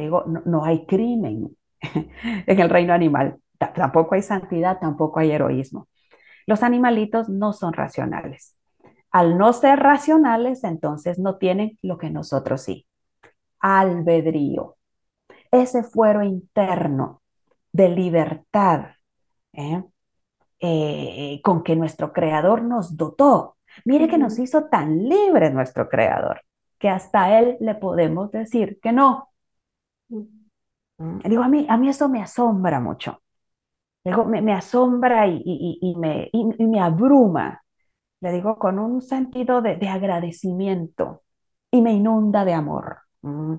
digo, 0.00 0.24
no 0.44 0.64
hay 0.64 0.86
crimen, 0.86 1.56
en 1.80 2.60
el 2.60 2.70
reino 2.70 2.92
animal. 2.92 3.38
tampoco 3.58 4.14
hay 4.14 4.22
santidad, 4.22 4.78
tampoco 4.78 5.20
hay 5.20 5.30
heroísmo. 5.30 5.88
Los 6.46 6.62
animalitos 6.62 7.28
no 7.28 7.52
son 7.52 7.72
racionales. 7.72 8.56
Al 9.10 9.38
no 9.38 9.52
ser 9.52 9.80
racionales, 9.80 10.64
entonces 10.64 11.18
no 11.18 11.36
tienen 11.38 11.78
lo 11.82 11.98
que 11.98 12.10
nosotros 12.10 12.62
sí. 12.62 12.86
Albedrío. 13.60 14.76
Ese 15.50 15.82
fuero 15.82 16.22
interno 16.22 17.22
de 17.72 17.88
libertad 17.88 18.88
¿eh? 19.52 19.82
Eh, 20.60 21.40
con 21.42 21.62
que 21.62 21.76
nuestro 21.76 22.12
creador 22.12 22.62
nos 22.62 22.96
dotó. 22.96 23.56
Mire 23.84 24.08
que 24.08 24.18
nos 24.18 24.38
hizo 24.38 24.64
tan 24.66 25.08
libres 25.08 25.52
nuestro 25.52 25.88
creador 25.88 26.40
que 26.78 26.88
hasta 26.88 27.38
él 27.38 27.56
le 27.60 27.74
podemos 27.74 28.30
decir 28.30 28.78
que 28.82 28.92
no. 28.92 29.28
Mm, 30.08 31.18
digo, 31.28 31.42
a 31.42 31.48
mí, 31.48 31.66
a 31.68 31.76
mí 31.76 31.88
eso 31.88 32.08
me 32.08 32.22
asombra 32.22 32.80
mucho. 32.80 33.22
Digo, 34.04 34.24
me, 34.26 34.42
me 34.42 34.54
asombra 34.54 35.26
y, 35.28 35.42
y, 35.44 35.78
y 35.82 35.96
me, 35.96 36.30
y, 36.32 36.44
me 36.66 36.80
abruma. 36.80 37.62
Le 38.20 38.32
digo, 38.32 38.58
con 38.58 38.78
un 38.78 39.02
sentido 39.02 39.62
de, 39.62 39.76
de 39.76 39.88
agradecimiento 39.88 41.22
y 41.70 41.82
me 41.82 41.92
inunda 41.94 42.44
de 42.44 42.54
amor. 42.54 42.98
Mm, 43.22 43.56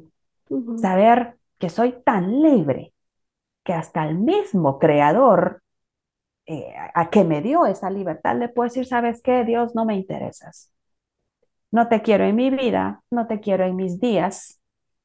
saber 0.82 1.38
que 1.60 1.70
soy 1.70 1.94
tan 2.06 2.42
libre 2.42 2.94
que 3.64 3.74
hasta 3.74 4.06
el 4.08 4.18
mismo 4.20 4.80
creador 4.80 5.64
eh, 6.48 6.74
a 6.96 7.10
que 7.10 7.24
me 7.26 7.42
dio 7.42 7.66
esa 7.66 7.90
libertad 7.92 8.38
le 8.38 8.50
puedo 8.50 8.70
decir, 8.70 8.86
¿sabes 8.88 9.22
qué? 9.24 9.46
Dios, 9.46 9.76
no 9.76 9.86
me 9.86 9.96
interesas. 9.96 10.72
No 11.72 11.88
te 11.90 12.02
quiero 12.02 12.24
en 12.26 12.36
mi 12.36 12.50
vida, 12.50 13.04
no 13.12 13.28
te 13.28 13.40
quiero 13.40 13.66
en 13.66 13.76
mis 13.76 14.00
días, 14.00 14.60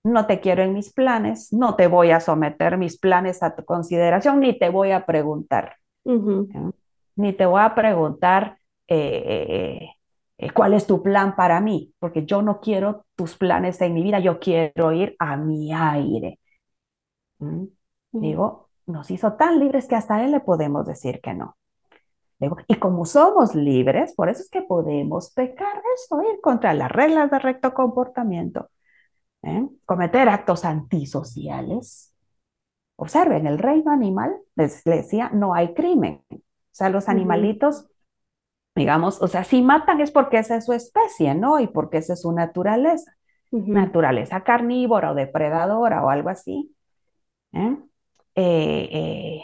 no 0.05 0.27
te 0.27 0.41
quiero 0.41 0.63
en 0.63 0.73
mis 0.73 0.93
planes, 0.93 1.53
no 1.53 1.77
te 1.77 1.87
voy 1.87 2.11
a 2.11 2.21
someter 2.21 2.77
mis 2.77 2.99
planes 2.99 3.43
a 3.43 3.55
tu 3.55 3.65
consideración, 3.65 4.41
ni 4.41 4.59
te 4.59 4.69
voy 4.69 4.91
a 4.91 5.07
preguntar, 5.07 5.77
ni 6.05 7.33
te 7.33 7.47
voy 7.47 7.63
a 7.63 7.75
preguntar 7.75 8.59
eh, 8.89 9.89
eh, 10.39 10.51
cuál 10.53 10.75
es 10.75 10.87
tu 10.87 11.03
plan 11.03 11.37
para 11.37 11.61
mí, 11.61 11.95
porque 11.99 12.25
yo 12.25 12.43
no 12.43 12.61
quiero 12.61 13.07
tus 13.15 13.37
planes 13.37 13.81
en 13.81 13.95
mi 13.95 14.03
vida, 14.03 14.19
yo 14.19 14.41
quiero 14.41 14.93
ir 14.93 15.15
a 15.19 15.37
mi 15.37 15.73
aire. 15.73 16.41
¿Mm? 17.39 17.65
Digo, 18.13 18.69
nos 18.87 19.11
hizo 19.11 19.35
tan 19.35 19.59
libres 19.59 19.87
que 19.87 19.95
hasta 19.95 20.25
él 20.25 20.33
le 20.33 20.41
podemos 20.41 20.87
decir 20.87 21.21
que 21.21 21.35
no. 21.35 21.57
Digo, 22.39 22.57
y 22.67 22.75
como 22.75 23.05
somos 23.07 23.55
libres, 23.55 24.15
por 24.15 24.29
eso 24.29 24.43
es 24.43 24.51
que 24.51 24.63
podemos 24.63 25.31
pecar 25.33 25.81
eso, 25.95 26.21
ir 26.23 26.41
contra 26.41 26.75
las 26.75 26.91
reglas 26.91 27.31
de 27.31 27.39
recto 27.39 27.73
comportamiento. 27.73 28.69
¿Eh? 29.43 29.69
cometer 29.85 30.29
actos 30.29 30.65
antisociales. 30.65 32.15
Observen, 32.97 33.47
el 33.47 33.59
reino 33.59 33.91
animal, 33.91 34.37
les, 34.55 34.85
decía, 34.85 35.31
no 35.33 35.55
hay 35.55 35.75
crimen. 35.75 36.25
O 36.31 36.39
sea, 36.71 36.89
los 36.89 37.09
animalitos, 37.09 37.89
digamos, 38.75 39.21
o 39.21 39.29
sea, 39.29 39.45
si 39.45 39.63
matan 39.63 40.01
es 40.01 40.11
porque 40.11 40.39
esa 40.39 40.57
es 40.57 40.67
su 40.67 40.73
especie, 40.73 41.35
¿no? 41.35 41.59
Y 41.59 41.67
porque 41.67 41.99
esa 41.99 42.15
es 42.15 42.23
su 42.23 42.33
naturaleza. 42.33 43.13
Naturaleza 43.51 44.45
carnívora 44.45 45.13
o 45.13 45.15
depredadora 45.15 46.05
o 46.05 46.11
algo 46.11 46.31
así. 46.31 46.75
¿eh? 47.53 47.77
Eh, 48.35 49.41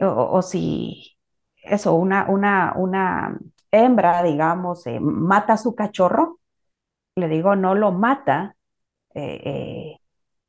o, 0.00 0.42
si 0.42 1.16
eso, 1.62 1.94
una, 1.94 2.28
una, 2.28 2.72
una 2.76 3.38
hembra, 3.70 4.22
digamos, 4.22 4.84
mata 5.00 5.54
a 5.54 5.58
su 5.58 5.74
cachorro, 5.74 6.40
le 7.16 7.28
digo, 7.28 7.54
no 7.56 7.74
lo 7.74 7.92
mata 7.92 8.53
eh, 9.14 9.40
eh, 9.44 10.00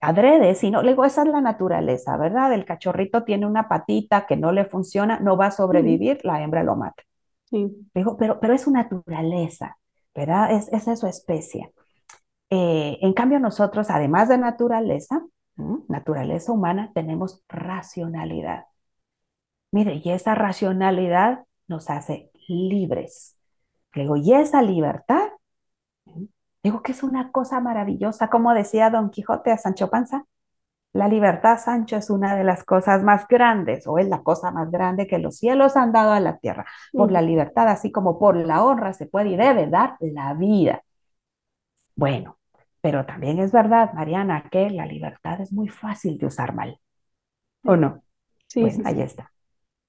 adrede, 0.02 0.56
sino, 0.56 0.82
le 0.82 0.92
digo, 0.92 1.06
esa 1.06 1.24
es 1.24 1.28
la 1.30 1.42
naturaleza, 1.42 2.18
¿verdad? 2.18 2.54
El 2.54 2.66
cachorrito 2.66 3.24
tiene 3.24 3.46
una 3.46 3.68
patita 3.68 4.26
que 4.26 4.38
no 4.38 4.52
le 4.52 4.66
funciona, 4.66 5.20
no 5.20 5.38
va 5.38 5.48
a 5.48 5.52
sobrevivir, 5.52 6.20
la 6.24 6.42
hembra 6.44 6.64
lo 6.64 6.76
mata. 6.76 7.04
Sí. 7.50 7.90
digo, 7.94 8.18
pero, 8.18 8.40
pero 8.40 8.54
es 8.54 8.62
su 8.62 8.72
naturaleza, 8.72 9.78
¿verdad? 10.14 10.52
Es, 10.52 10.72
esa 10.74 10.94
es 10.94 11.00
su 11.00 11.08
especie. 11.08 11.72
Eh, 12.50 12.98
en 13.02 13.14
cambio, 13.14 13.40
nosotros, 13.40 13.90
además 13.90 14.30
de 14.30 14.38
naturaleza, 14.38 15.24
naturaleza 15.88 16.52
humana, 16.52 16.92
tenemos 16.94 17.44
racionalidad. 17.48 18.66
Mire, 19.72 20.02
y 20.04 20.12
esa 20.12 20.36
racionalidad 20.36 21.46
nos 21.68 21.90
hace 21.90 22.32
libres. 22.48 23.38
Le 23.94 24.04
digo, 24.04 24.18
y 24.18 24.34
esa 24.34 24.62
libertad 24.62 25.30
Digo 26.66 26.82
que 26.82 26.94
es 26.94 27.04
una 27.04 27.32
cosa 27.32 27.60
maravillosa, 27.60 28.28
como 28.28 28.52
decía 28.52 28.90
Don 28.90 29.12
Quijote 29.12 29.52
a 29.52 29.58
Sancho 29.60 29.92
Panza. 29.92 30.26
La 30.94 31.08
libertad, 31.08 31.60
Sancho, 31.60 31.96
es 31.96 32.10
una 32.10 32.36
de 32.36 32.44
las 32.44 32.64
cosas 32.64 33.04
más 33.04 33.28
grandes, 33.28 33.86
o 33.86 34.00
es 34.00 34.08
la 34.08 34.24
cosa 34.24 34.50
más 34.50 34.72
grande 34.72 35.06
que 35.06 35.20
los 35.20 35.38
cielos 35.38 35.78
han 35.78 35.92
dado 35.92 36.14
a 36.14 36.20
la 36.20 36.40
tierra. 36.40 36.66
Por 36.92 37.12
la 37.12 37.22
libertad, 37.22 37.68
así 37.68 37.92
como 37.92 38.18
por 38.18 38.36
la 38.36 38.64
honra, 38.64 38.94
se 38.94 39.06
puede 39.06 39.30
y 39.30 39.38
debe 39.38 39.68
dar 39.68 39.98
la 40.00 40.34
vida. 40.34 40.82
Bueno, 41.96 42.40
pero 42.82 43.06
también 43.06 43.38
es 43.38 43.52
verdad, 43.52 43.94
Mariana, 43.94 44.50
que 44.50 44.72
la 44.72 44.88
libertad 44.88 45.42
es 45.42 45.52
muy 45.52 45.70
fácil 45.70 46.18
de 46.18 46.26
usar 46.26 46.56
mal. 46.56 46.80
¿O 47.64 47.76
no? 47.76 48.02
Sí, 48.48 48.62
pues 48.62 48.84
ahí 48.88 49.02
está. 49.02 49.32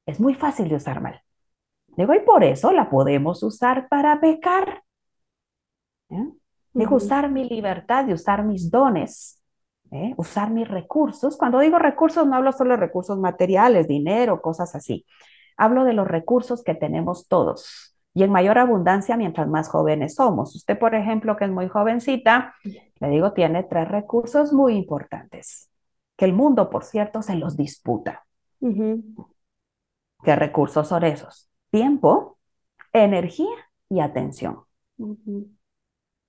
Es 0.04 0.20
muy 0.20 0.34
fácil 0.34 0.68
de 0.68 0.74
usar 0.74 1.00
mal. 1.00 1.22
Digo, 1.96 2.12
y 2.12 2.20
por 2.20 2.44
eso 2.44 2.70
la 2.70 2.90
podemos 2.90 3.42
usar 3.42 3.88
para 3.88 4.20
pecar. 4.20 4.82
¿Eh? 6.10 6.32
Digo, 6.76 6.96
usar 6.96 7.30
mi 7.30 7.48
libertad 7.48 8.04
de 8.04 8.12
usar 8.12 8.44
mis 8.44 8.70
dones, 8.70 9.42
¿eh? 9.90 10.12
usar 10.16 10.50
mis 10.50 10.68
recursos. 10.68 11.36
Cuando 11.36 11.58
digo 11.60 11.78
recursos, 11.78 12.26
no 12.26 12.36
hablo 12.36 12.52
solo 12.52 12.72
de 12.72 12.76
recursos 12.76 13.18
materiales, 13.18 13.88
dinero, 13.88 14.42
cosas 14.42 14.74
así. 14.74 15.06
Hablo 15.56 15.84
de 15.84 15.94
los 15.94 16.06
recursos 16.06 16.62
que 16.62 16.74
tenemos 16.74 17.28
todos 17.28 17.96
y 18.12 18.22
en 18.22 18.30
mayor 18.30 18.58
abundancia 18.58 19.16
mientras 19.16 19.48
más 19.48 19.68
jóvenes 19.68 20.14
somos. 20.14 20.54
Usted, 20.54 20.78
por 20.78 20.94
ejemplo, 20.94 21.36
que 21.36 21.44
es 21.44 21.50
muy 21.50 21.68
jovencita, 21.68 22.54
le 22.64 23.08
digo, 23.08 23.32
tiene 23.32 23.62
tres 23.62 23.88
recursos 23.88 24.52
muy 24.52 24.74
importantes, 24.74 25.70
que 26.16 26.24
el 26.24 26.32
mundo, 26.32 26.70
por 26.70 26.84
cierto, 26.84 27.22
se 27.22 27.36
los 27.36 27.56
disputa. 27.56 28.24
¿Qué 30.24 30.34
recursos 30.34 30.88
son 30.88 31.04
esos? 31.04 31.50
Tiempo, 31.70 32.38
energía 32.92 33.54
y 33.88 34.00
atención. 34.00 34.60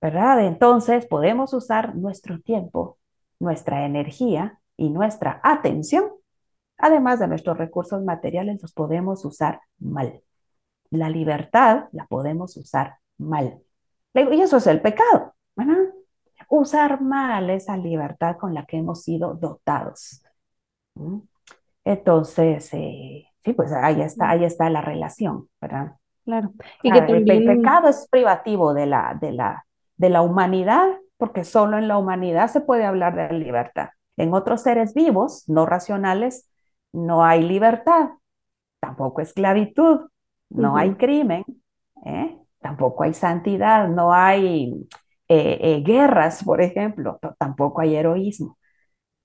¿Verdad? 0.00 0.46
Entonces 0.46 1.06
podemos 1.06 1.52
usar 1.54 1.96
nuestro 1.96 2.40
tiempo, 2.40 2.98
nuestra 3.40 3.84
energía 3.84 4.60
y 4.76 4.90
nuestra 4.90 5.40
atención, 5.42 6.10
además 6.76 7.18
de 7.18 7.28
nuestros 7.28 7.58
recursos 7.58 8.02
materiales, 8.04 8.62
los 8.62 8.72
podemos 8.72 9.24
usar 9.24 9.60
mal. 9.78 10.22
La 10.90 11.10
libertad 11.10 11.88
la 11.92 12.06
podemos 12.06 12.56
usar 12.56 12.98
mal. 13.18 13.60
Y 14.14 14.40
eso 14.40 14.56
es 14.56 14.66
el 14.66 14.80
pecado, 14.80 15.34
¿verdad? 15.54 15.92
Usar 16.48 17.00
mal 17.00 17.50
esa 17.50 17.76
libertad 17.76 18.36
con 18.36 18.54
la 18.54 18.64
que 18.64 18.78
hemos 18.78 19.02
sido 19.02 19.34
dotados. 19.34 20.22
Entonces, 21.84 22.68
eh, 22.72 23.26
sí, 23.44 23.52
pues 23.52 23.72
ahí 23.72 24.00
está, 24.00 24.30
ahí 24.30 24.44
está 24.44 24.70
la 24.70 24.80
relación, 24.80 25.48
¿verdad? 25.60 25.96
Claro. 26.24 26.52
Y 26.82 26.90
que 26.90 26.98
el, 26.98 27.24
pecado 27.24 27.88
es 27.88 28.06
privativo 28.10 28.74
de 28.74 28.86
la, 28.86 29.16
de, 29.20 29.32
la, 29.32 29.64
de 29.98 30.10
la 30.10 30.22
humanidad, 30.22 30.86
porque 31.16 31.44
solo 31.44 31.78
en 31.78 31.88
la 31.88 31.98
humanidad 31.98 32.48
se 32.50 32.60
puede 32.60 32.84
hablar 32.84 33.16
de 33.16 33.38
libertad. 33.38 33.90
En 34.16 34.34
otros 34.34 34.62
seres 34.62 34.94
vivos, 34.94 35.44
no 35.48 35.66
racionales, 35.66 36.48
no 36.92 37.24
hay 37.24 37.42
libertad, 37.42 38.10
tampoco 38.80 39.20
esclavitud, 39.20 40.08
no 40.50 40.76
hay 40.76 40.94
crimen, 40.94 41.44
¿eh? 42.06 42.38
tampoco 42.60 43.04
hay 43.04 43.14
santidad, 43.14 43.88
no 43.88 44.12
hay 44.12 44.88
eh, 45.28 45.82
guerras, 45.84 46.42
por 46.44 46.62
ejemplo, 46.62 47.18
tampoco 47.38 47.80
hay 47.82 47.96
heroísmo. 47.96 48.58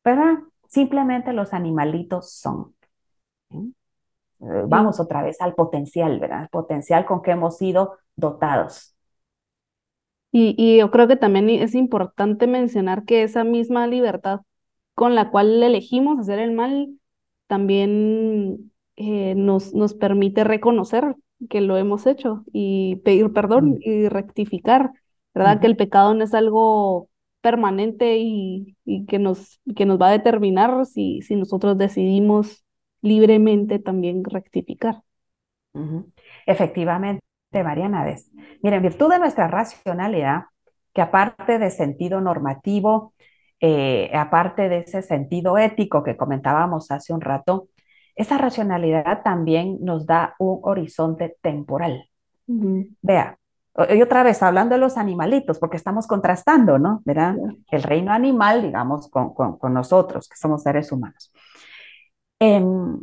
¿Verdad? 0.03 0.39
Simplemente 0.67 1.33
los 1.33 1.53
animalitos 1.53 2.33
son. 2.33 2.75
¿eh? 3.51 3.57
Eh, 4.41 4.63
vamos 4.67 4.99
otra 4.99 5.23
vez 5.23 5.39
al 5.41 5.55
potencial, 5.55 6.19
¿verdad? 6.19 6.43
El 6.43 6.49
potencial 6.49 7.05
con 7.05 7.21
que 7.21 7.31
hemos 7.31 7.57
sido 7.57 7.97
dotados. 8.15 8.92
Y, 10.35 10.77
yo 10.79 10.89
creo 10.89 11.07
que 11.07 11.15
también 11.15 11.47
es 11.49 11.75
importante 11.75 12.47
mencionar 12.47 13.05
que 13.05 13.21
esa 13.21 13.43
misma 13.43 13.85
libertad 13.85 14.41
con 14.95 15.13
la 15.13 15.29
cual 15.29 15.61
elegimos 15.61 16.19
hacer 16.19 16.39
el 16.39 16.53
mal 16.53 16.89
también 17.45 18.71
eh, 18.95 19.35
nos, 19.35 19.75
nos 19.75 19.93
permite 19.93 20.43
reconocer 20.43 21.15
que 21.49 21.61
lo 21.61 21.77
hemos 21.77 22.07
hecho 22.07 22.43
y 22.51 22.95
pedir 23.05 23.31
perdón 23.31 23.73
mm. 23.73 23.77
y 23.81 24.09
rectificar, 24.09 24.91
¿verdad? 25.35 25.59
Que 25.61 25.67
el 25.67 25.77
pecado 25.77 26.15
no 26.15 26.23
es 26.23 26.33
algo 26.33 27.09
permanente 27.41 28.17
y, 28.17 28.75
que, 29.07 29.19
nos, 29.19 29.59
que 29.75 29.85
nos 29.85 30.01
va 30.01 30.09
a 30.09 30.13
determinar 30.13 30.87
si, 30.87 31.21
si 31.21 31.35
nosotros 31.35 31.77
decidimos 31.77 32.63
libremente 33.03 33.77
también 33.77 34.23
rectificar. 34.23 35.03
Efectivamente, 36.47 37.23
Mariana. 37.61 38.05
Miren, 38.61 38.77
en 38.77 38.81
virtud 38.81 39.09
de 39.11 39.19
nuestra 39.19 39.47
racionalidad, 39.47 40.45
que 40.93 41.01
aparte 41.01 41.59
de 41.59 41.69
sentido 41.69 42.21
normativo, 42.21 43.13
eh, 43.59 44.09
aparte 44.15 44.69
de 44.69 44.79
ese 44.79 45.01
sentido 45.01 45.57
ético 45.57 46.03
que 46.03 46.17
comentábamos 46.17 46.89
hace 46.89 47.13
un 47.13 47.21
rato, 47.21 47.67
esa 48.15 48.37
racionalidad 48.37 49.23
también 49.23 49.79
nos 49.81 50.05
da 50.05 50.35
un 50.39 50.59
horizonte 50.63 51.35
temporal. 51.41 52.09
Vea, 53.01 53.37
y 53.89 54.01
otra 54.03 54.21
vez, 54.21 54.43
hablando 54.43 54.75
de 54.75 54.81
los 54.81 54.97
animalitos, 54.97 55.57
porque 55.57 55.77
estamos 55.77 56.05
contrastando, 56.05 56.77
¿no? 56.77 57.01
¿Verdad? 57.05 57.35
El 57.71 57.81
reino 57.81 58.11
animal, 58.11 58.61
digamos, 58.61 59.09
con, 59.09 59.33
con, 59.33 59.73
nosotros, 59.73 60.29
que 60.29 60.37
somos 60.37 60.61
seres 60.61 60.91
humanos. 60.91 61.31
Em, 62.39 62.99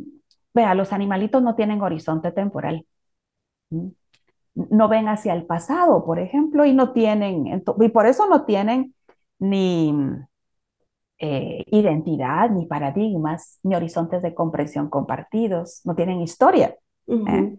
vea, 0.55 0.75
los 0.75 0.93
animalitos 0.93 1.43
no 1.43 1.57
tienen 1.57 1.83
horizonte 1.83 2.31
temporal. 2.31 2.87
No 4.55 4.89
ven 4.89 5.09
hacia 5.09 5.33
el 5.33 5.47
pasado, 5.47 6.05
por 6.05 6.19
ejemplo, 6.19 6.65
y 6.65 6.73
no 6.73 6.93
tienen, 6.93 7.47
y 7.81 7.89
por 7.89 8.07
eso 8.07 8.27
no 8.29 8.45
tienen 8.45 8.95
ni 9.39 9.95
eh, 11.19 11.65
identidad, 11.67 12.51
ni 12.51 12.67
paradigmas, 12.67 13.59
ni 13.63 13.75
horizontes 13.75 14.23
de 14.23 14.35
comprensión 14.35 14.91
compartidos, 14.91 15.81
no 15.85 15.95
tienen 15.95 16.21
historia. 16.21 16.77
¿eh? 17.07 17.57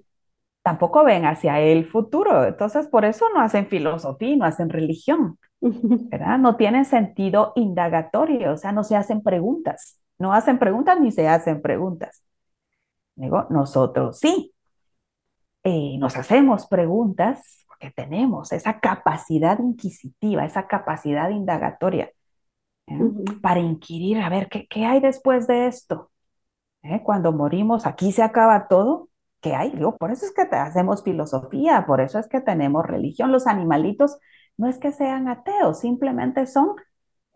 tampoco 0.64 1.04
ven 1.04 1.26
hacia 1.26 1.60
el 1.60 1.86
futuro. 1.90 2.46
Entonces, 2.46 2.88
por 2.88 3.06
eso 3.06 3.26
no 3.34 3.42
hacen 3.42 3.68
filosofía, 3.68 4.36
no 4.36 4.46
hacen 4.46 4.70
religión, 4.70 5.40
¿verdad? 5.60 6.38
No 6.40 6.56
tienen 6.56 6.86
sentido 6.86 7.54
indagatorio, 7.56 8.54
o 8.54 8.58
sea, 8.58 8.72
no 8.72 8.84
se 8.84 8.96
hacen 8.96 9.22
preguntas. 9.22 10.00
No 10.20 10.34
hacen 10.34 10.60
preguntas 10.60 11.00
ni 11.00 11.12
se 11.12 11.28
hacen 11.28 11.62
preguntas. 11.62 12.24
Digo, 13.16 13.48
nosotros 13.50 14.20
sí. 14.20 14.54
Eh, 15.64 15.98
nos 16.00 16.18
hacemos 16.18 16.68
preguntas 16.68 17.66
porque 17.68 17.92
tenemos 17.92 18.52
esa 18.52 18.80
capacidad 18.80 19.60
inquisitiva, 19.60 20.46
esa 20.46 20.68
capacidad 20.68 21.30
indagatoria 21.30 22.12
¿eh? 22.88 23.00
para 23.42 23.60
inquirir, 23.60 24.20
a 24.20 24.30
ver, 24.30 24.50
¿qué, 24.50 24.68
¿qué, 24.68 24.86
hay 24.86 25.00
después 25.00 25.48
de 25.48 25.68
esto? 25.68 26.12
¿Eh? 26.84 27.02
Cuando 27.04 27.32
morimos, 27.32 27.86
aquí 27.86 28.12
se 28.12 28.24
acaba 28.24 28.68
todo 28.68 29.10
que 29.42 29.56
hay. 29.56 29.72
Digo, 29.72 29.98
por 29.98 30.12
eso 30.12 30.26
es 30.26 30.34
que 30.34 30.44
hacemos 30.44 31.04
filosofía, 31.04 31.86
por 31.86 32.02
eso 32.02 32.20
es 32.20 32.28
que 32.28 32.42
tenemos 32.42 32.86
religión. 32.86 33.32
Los 33.32 33.48
animalitos 33.48 34.18
no 34.58 34.68
es 34.68 34.78
que 34.78 34.92
sean 34.92 35.28
ateos, 35.28 35.80
simplemente 35.80 36.48
son 36.48 36.76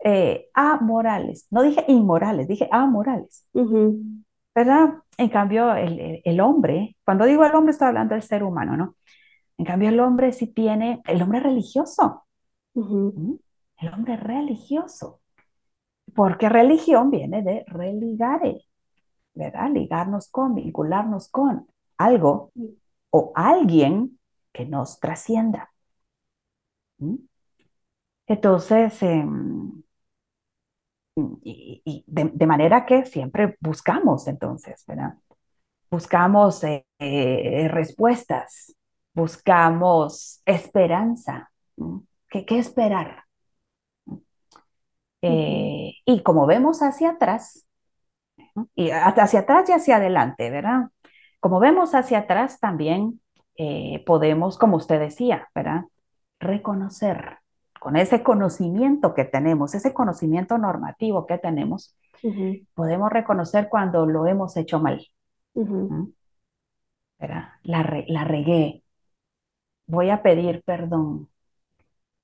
eh, 0.04 0.48
amorales. 0.54 1.46
No 1.50 1.62
dije 1.62 1.84
inmorales, 1.88 2.48
dije 2.48 2.68
amorales. 2.72 3.46
¿Verdad? 4.56 4.94
En 5.18 5.28
cambio, 5.28 5.74
el, 5.74 6.40
hombre, 6.40 6.96
cuando 7.04 7.26
digo 7.26 7.44
el 7.44 7.54
hombre, 7.54 7.72
estoy 7.72 7.88
hablando 7.88 8.14
del 8.14 8.22
ser 8.22 8.42
humano, 8.42 8.74
¿no? 8.74 8.96
En 9.58 9.66
cambio, 9.66 9.90
el 9.90 10.00
hombre 10.00 10.32
sí 10.32 10.46
tiene, 10.46 11.02
el 11.04 11.20
hombre 11.20 11.40
religioso. 11.40 12.24
¿Mm? 12.72 13.34
El 13.76 13.92
hombre 13.92 14.16
religioso. 14.16 15.20
Porque 16.14 16.48
religión 16.48 17.10
viene 17.10 17.42
de 17.42 17.64
religare, 17.66 18.64
¿verdad? 19.34 19.70
Ligarnos 19.70 20.30
con, 20.30 20.54
vincularnos 20.54 21.28
con 21.28 21.66
algo 21.98 22.50
o 23.10 23.32
alguien 23.34 24.18
que 24.54 24.64
nos 24.64 25.00
trascienda. 25.00 25.70
¿Mm? 26.96 27.16
Entonces, 28.26 29.02
em, 29.02 29.82
y, 31.16 32.04
de, 32.06 32.46
manera 32.46 32.84
que 32.84 33.04
siempre 33.06 33.56
buscamos 33.60 34.26
entonces, 34.28 34.84
¿verdad? 34.86 35.14
Buscamos 35.90 36.62
eh, 36.64 36.84
eh, 36.98 37.68
respuestas, 37.68 38.74
buscamos 39.14 40.42
esperanza. 40.44 41.50
¿Qué, 42.28 42.44
esperar? 42.50 43.24
Eh, 45.22 45.94
y 46.04 46.22
como 46.22 46.46
vemos 46.46 46.82
hacia 46.82 47.10
atrás, 47.10 47.66
y 48.74 48.90
hacia 48.90 49.40
atrás 49.40 49.68
y 49.68 49.72
hacia 49.72 49.96
adelante, 49.96 50.50
¿verdad? 50.50 50.90
Como 51.40 51.60
vemos 51.60 51.94
hacia 51.94 52.20
atrás 52.20 52.60
también 52.60 53.20
podemos, 54.04 54.58
como 54.58 54.76
usted 54.76 55.00
decía, 55.00 55.48
¿verdad? 55.54 55.84
Reconocer 56.38 57.38
con 57.80 57.96
ese 57.96 58.22
conocimiento 58.22 59.14
que 59.14 59.24
tenemos, 59.24 59.74
ese 59.74 59.94
conocimiento 59.94 60.58
normativo 60.58 61.26
que 61.26 61.38
tenemos, 61.38 61.96
podemos 62.74 63.10
reconocer 63.12 63.68
cuando 63.68 64.06
lo 64.06 64.26
hemos 64.26 64.56
hecho 64.56 64.80
mal. 64.80 65.06
La, 67.62 67.84
la 68.08 68.24
regué. 68.24 68.82
Voy 69.86 70.10
a 70.10 70.22
pedir 70.22 70.62
perdón. 70.64 71.28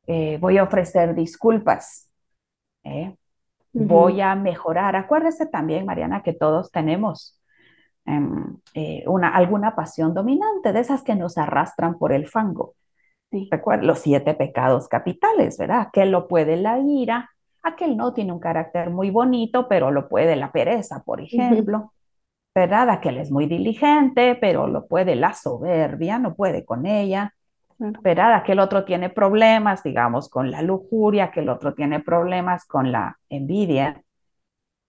eh, 0.07 0.39
voy 0.41 0.59
a 0.59 0.65
ofrecer 0.65 1.15
disculpas, 1.15 2.09
¿eh? 2.85 3.17
voy 3.73 4.21
a 4.21 4.35
mejorar. 4.37 4.97
Acuérdese 4.97 5.47
también, 5.47 5.87
Mariana, 5.87 6.23
que 6.23 6.33
todos 6.35 6.71
tenemos 6.73 7.41
em, 8.07 8.59
eh, 8.75 9.05
una, 9.09 9.31
alguna 9.37 9.75
pasión 9.77 10.15
dominante, 10.15 10.73
de 10.73 10.81
esas 10.81 11.03
que 11.03 11.15
nos 11.17 11.39
arrastran 11.39 11.99
por 11.99 12.13
el 12.13 12.29
fango. 12.29 12.75
Recuerda 13.51 13.85
los 13.85 14.01
siete 14.01 14.35
pecados 14.35 14.89
capitales, 14.89 15.57
¿verdad? 15.59 15.89
Que 15.93 16.05
lo 16.05 16.29
puede 16.29 16.57
la 16.57 16.79
ira, 16.79 17.31
aquel 17.63 17.97
no 17.97 18.13
tiene 18.13 18.33
un 18.33 18.41
carácter 18.41 18.91
muy 18.91 19.11
bonito, 19.11 19.69
pero 19.69 19.91
lo 19.91 20.09
puede 20.09 20.37
la 20.37 20.53
pereza, 20.53 21.03
por 21.03 21.21
ejemplo. 21.21 21.93
¿Verdad? 22.55 22.91
Aquel 22.91 23.17
es 23.17 23.31
muy 23.31 23.47
diligente, 23.47 24.35
pero 24.35 24.67
lo 24.67 24.87
puede 24.87 25.17
la 25.17 25.33
soberbia, 25.33 26.19
no 26.19 26.35
puede 26.35 26.65
con 26.65 26.85
ella. 26.85 27.33
¿Verdad? 27.79 28.35
Aquel 28.35 28.61
otro 28.61 28.85
tiene 28.85 29.09
problemas, 29.09 29.83
digamos, 29.83 30.29
con 30.29 30.51
la 30.51 30.61
lujuria, 30.63 31.25
aquel 31.25 31.49
otro 31.49 31.75
tiene 31.75 32.01
problemas 32.01 32.67
con 32.67 32.93
la 32.93 33.19
envidia. 33.29 34.03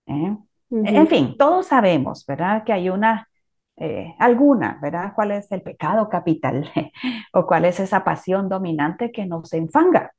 ¿eh? 0.05 0.37
En 0.69 1.07
fin, 1.07 1.37
todos 1.37 1.67
sabemos, 1.67 2.25
¿verdad? 2.25 2.63
Que 2.63 2.73
hay 2.73 2.89
una, 2.89 3.29
eh, 3.77 4.15
alguna, 4.19 4.77
¿verdad? 4.81 5.13
¿Cuál 5.15 5.31
es 5.31 5.51
el 5.51 5.61
pecado 5.61 6.09
capital? 6.09 6.69
o 7.33 7.45
cuál 7.45 7.65
es 7.65 7.79
esa 7.79 8.03
pasión 8.03 8.49
dominante 8.49 9.11
que 9.11 9.25
nos 9.25 9.53
enfanga. 9.53 10.11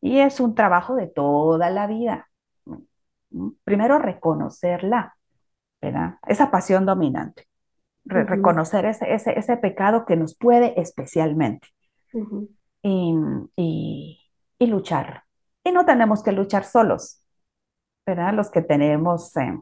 Y 0.00 0.20
es 0.20 0.40
un 0.40 0.54
trabajo 0.54 0.94
de 0.94 1.08
toda 1.08 1.70
la 1.70 1.86
vida. 1.86 2.28
Primero 3.64 3.98
reconocerla, 3.98 5.16
¿verdad? 5.80 6.16
Esa 6.26 6.50
pasión 6.50 6.86
dominante. 6.86 7.48
Reconocer 8.04 8.84
ese, 8.84 9.12
ese, 9.12 9.36
ese, 9.36 9.56
pecado 9.56 10.06
que 10.06 10.14
nos 10.14 10.36
puede 10.36 10.80
especialmente. 10.80 11.68
y, 12.82 14.20
y, 14.58 14.66
luchar. 14.66 15.24
Y 15.64 15.72
no 15.72 15.84
tenemos 15.84 16.22
que 16.22 16.30
luchar 16.30 16.64
solos, 16.64 17.20
¿verdad? 18.06 18.32
Los 18.32 18.48
que 18.48 18.62
tenemos 18.62 19.36
eh, 19.36 19.58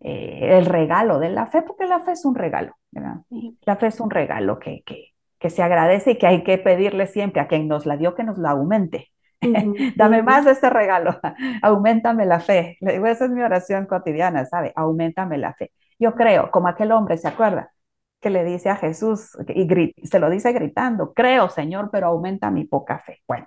eh, 0.00 0.58
el 0.58 0.66
regalo 0.66 1.18
de 1.18 1.30
la 1.30 1.46
fe, 1.46 1.62
porque 1.62 1.86
la 1.86 2.00
fe 2.00 2.12
es 2.12 2.24
un 2.24 2.34
regalo, 2.34 2.76
¿verdad? 2.90 3.16
La 3.62 3.76
fe 3.76 3.88
es 3.88 4.00
un 4.00 4.10
regalo 4.10 4.58
que, 4.58 4.82
que, 4.84 5.14
que 5.38 5.50
se 5.50 5.62
agradece 5.62 6.12
y 6.12 6.18
que 6.18 6.26
hay 6.26 6.44
que 6.44 6.58
pedirle 6.58 7.06
siempre 7.06 7.40
a 7.40 7.48
quien 7.48 7.68
nos 7.68 7.86
la 7.86 7.96
dio 7.96 8.14
que 8.14 8.24
nos 8.24 8.38
la 8.38 8.50
aumente. 8.50 9.10
Dame 9.96 10.22
más 10.22 10.44
de 10.44 10.52
este 10.52 10.70
regalo, 10.70 11.18
aumentame 11.62 12.26
la 12.26 12.40
fe. 12.40 12.78
esa 12.80 13.24
es 13.24 13.30
mi 13.30 13.42
oración 13.42 13.86
cotidiana, 13.86 14.46
¿sabe? 14.46 14.72
Aumentame 14.76 15.38
la 15.38 15.54
fe. 15.54 15.72
Yo 15.98 16.14
creo, 16.14 16.50
como 16.50 16.68
aquel 16.68 16.92
hombre, 16.92 17.16
¿se 17.16 17.28
acuerda? 17.28 17.72
Que 18.20 18.30
le 18.30 18.44
dice 18.44 18.70
a 18.70 18.76
Jesús, 18.76 19.36
y 19.48 20.06
se 20.06 20.18
lo 20.18 20.30
dice 20.30 20.52
gritando, 20.52 21.12
creo, 21.14 21.48
Señor, 21.48 21.90
pero 21.90 22.08
aumenta 22.08 22.50
mi 22.50 22.64
poca 22.64 22.98
fe. 22.98 23.22
Bueno, 23.26 23.46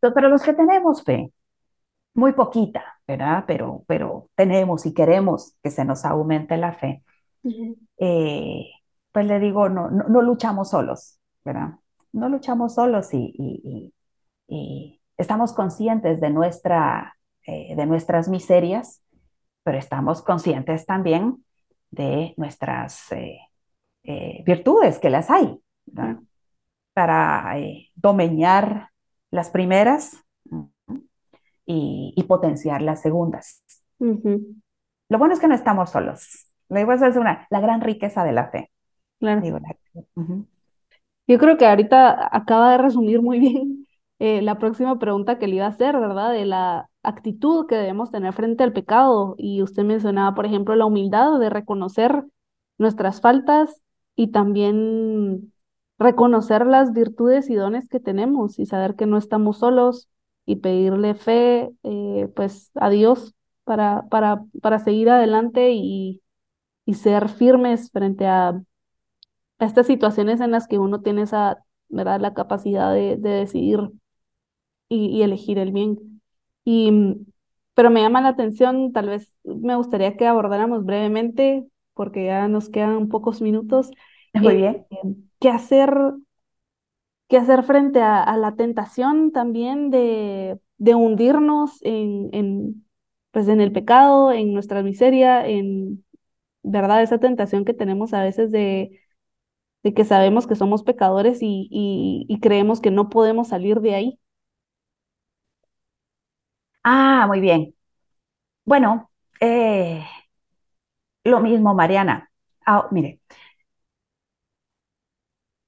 pero 0.00 0.28
los 0.28 0.42
que 0.42 0.52
tenemos 0.52 1.04
fe, 1.04 1.32
muy 2.14 2.32
poquita, 2.32 2.84
¿verdad? 3.06 3.44
Pero, 3.46 3.84
pero 3.86 4.28
tenemos 4.34 4.86
y 4.86 4.94
queremos 4.94 5.54
que 5.62 5.70
se 5.70 5.84
nos 5.84 6.04
aumente 6.04 6.56
la 6.56 6.72
fe. 6.72 7.04
Eh, 7.98 8.66
pues 9.12 9.26
le 9.26 9.40
digo, 9.40 9.68
no, 9.68 9.90
no, 9.90 10.22
luchamos 10.22 10.70
solos, 10.70 11.18
¿verdad? 11.44 11.74
No 12.12 12.28
luchamos 12.28 12.74
solos 12.74 13.12
y, 13.14 13.92
y 14.50 15.00
estamos 15.16 15.52
conscientes 15.52 16.20
de, 16.20 16.30
nuestra, 16.30 17.16
eh, 17.46 17.74
de 17.76 17.86
nuestras 17.86 18.28
miserias, 18.28 19.02
pero 19.62 19.78
estamos 19.78 20.22
conscientes 20.22 20.86
también 20.86 21.44
de 21.90 22.34
nuestras 22.36 23.12
eh, 23.12 23.38
eh, 24.02 24.42
virtudes, 24.44 24.98
que 24.98 25.10
las 25.10 25.30
hay, 25.30 25.60
para 26.94 27.54
domeñar 27.94 28.90
las 29.30 29.50
primeras 29.50 30.16
y, 31.72 32.22
potenciar 32.24 32.82
las 32.82 33.02
segundas. 33.02 33.62
Lo 33.98 35.18
bueno 35.18 35.34
es 35.34 35.40
que 35.40 35.48
no 35.48 35.54
estamos 35.54 35.90
solos. 35.90 36.48
esa 36.68 37.06
es 37.06 37.16
una, 37.16 37.46
la 37.50 37.60
gran 37.60 37.80
riqueza 37.80 38.24
de 38.24 38.32
la 38.32 38.48
fe. 38.48 38.70
Yo 41.26 41.38
creo 41.38 41.56
que 41.56 41.66
ahorita 41.66 42.28
acaba 42.34 42.72
de 42.72 42.78
resumir 42.78 43.22
muy 43.22 43.38
bien 43.38 43.86
eh, 44.18 44.42
la 44.42 44.58
próxima 44.58 44.98
pregunta 44.98 45.38
que 45.38 45.46
le 45.46 45.56
iba 45.56 45.66
a 45.66 45.70
hacer, 45.70 45.98
¿verdad? 45.98 46.32
De 46.32 46.44
la 46.44 46.88
actitud 47.02 47.66
que 47.66 47.76
debemos 47.76 48.10
tener 48.10 48.32
frente 48.32 48.64
al 48.64 48.72
pecado. 48.72 49.34
Y 49.38 49.62
usted 49.62 49.84
mencionaba, 49.84 50.34
por 50.34 50.46
ejemplo, 50.46 50.74
la 50.74 50.86
humildad 50.86 51.38
de 51.38 51.50
reconocer 51.50 52.24
nuestras 52.78 53.20
faltas 53.20 53.80
y 54.16 54.28
también 54.28 55.52
reconocer 55.98 56.66
las 56.66 56.92
virtudes 56.92 57.50
y 57.50 57.54
dones 57.54 57.88
que 57.88 58.00
tenemos 58.00 58.58
y 58.58 58.66
saber 58.66 58.96
que 58.96 59.06
no 59.06 59.18
estamos 59.18 59.58
solos 59.58 60.08
y 60.50 60.56
pedirle 60.56 61.14
fe, 61.14 61.70
eh, 61.84 62.28
pues, 62.34 62.70
a 62.74 62.90
Dios 62.90 63.34
para, 63.64 64.02
para, 64.10 64.44
para 64.62 64.80
seguir 64.80 65.10
adelante 65.10 65.70
y, 65.72 66.22
y 66.84 66.94
ser 66.94 67.28
firmes 67.28 67.90
frente 67.92 68.26
a, 68.26 68.60
estas 69.60 69.86
situaciones 69.86 70.40
en 70.40 70.50
las 70.50 70.66
que 70.66 70.78
uno 70.78 71.02
tiene 71.02 71.22
esa, 71.22 71.64
¿verdad? 71.88 72.20
La 72.20 72.34
capacidad 72.34 72.92
de, 72.92 73.16
de 73.16 73.30
decidir 73.30 73.90
y, 74.88 75.22
elegir 75.22 75.58
el 75.58 75.70
bien. 75.70 76.20
Y, 76.64 76.90
mm, 76.90 77.26
pero 77.74 77.90
me 77.90 78.00
llama 78.00 78.20
la 78.20 78.30
atención, 78.30 78.92
tal 78.92 79.08
vez 79.08 79.32
me 79.44 79.76
gustaría 79.76 80.16
que 80.16 80.26
abordáramos 80.26 80.84
brevemente, 80.84 81.64
porque 81.94 82.26
ya 82.26 82.48
nos 82.48 82.70
quedan 82.70 83.08
pocos 83.08 83.40
minutos. 83.40 83.90
Muy 84.34 84.56
bien. 84.56 84.86
Eh, 84.90 85.14
¿Qué 85.38 85.48
hacer, 85.48 85.94
qué 87.30 87.38
hacer 87.38 87.64
frente 87.64 88.02
a, 88.02 88.36
la 88.38 88.56
tentación 88.56 89.32
también 89.32 89.90
de, 89.90 90.60
de 90.78 90.96
hundirnos 90.96 91.80
en, 91.84 92.30
en, 92.34 92.86
pues 93.32 93.48
en 93.48 93.62
el 93.62 93.72
pecado, 93.72 94.32
en 94.32 94.54
nuestra 94.54 94.82
miseria, 94.84 95.46
en 95.48 96.04
verdad 96.64 97.02
esa 97.02 97.18
tentación 97.20 97.64
que 97.66 97.74
tenemos 97.74 98.14
a 98.14 98.22
veces 98.24 98.52
de, 98.52 99.00
de 99.84 99.94
que 99.94 100.04
sabemos 100.06 100.46
que 100.46 100.56
somos 100.56 100.82
pecadores 100.84 101.38
y, 101.42 101.68
y 102.28 102.40
creemos 102.40 102.80
que 102.80 102.90
no 102.92 103.10
podemos 103.10 103.48
salir 103.48 103.80
de 103.80 103.94
ahí? 103.96 104.20
Ah, 106.84 107.26
muy 107.28 107.40
bien. 107.40 107.74
Bueno, 108.64 109.10
eh, 109.40 110.04
lo 111.24 111.40
mismo, 111.40 111.74
Mariana. 111.74 112.30
Ah, 112.66 112.88
mire, 112.90 113.20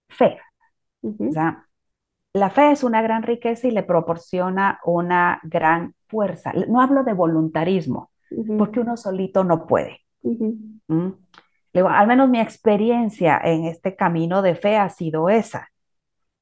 fe. 0.09 0.39
La 2.35 2.51
fe 2.51 2.71
es 2.71 2.83
una 2.83 3.03
gran 3.03 3.23
riqueza 3.23 3.69
y 3.69 3.73
le 3.73 3.83
proporciona 3.83 4.81
una 4.85 5.41
gran 5.43 5.95
fuerza. 6.07 6.53
No 6.69 6.81
hablo 6.81 7.05
de 7.05 7.13
voluntarismo, 7.13 8.11
porque 8.59 8.81
uno 8.81 8.97
solito 8.97 9.45
no 9.45 9.67
puede. 9.67 10.01
¿Mm? 10.23 11.11
al 11.75 12.07
menos 12.07 12.29
mi 12.29 12.39
experiencia 12.39 13.41
en 13.43 13.65
este 13.65 13.97
camino 13.97 14.43
de 14.43 14.55
fe 14.55 14.77
ha 14.77 14.89
sido 14.89 15.29
esa. 15.31 15.69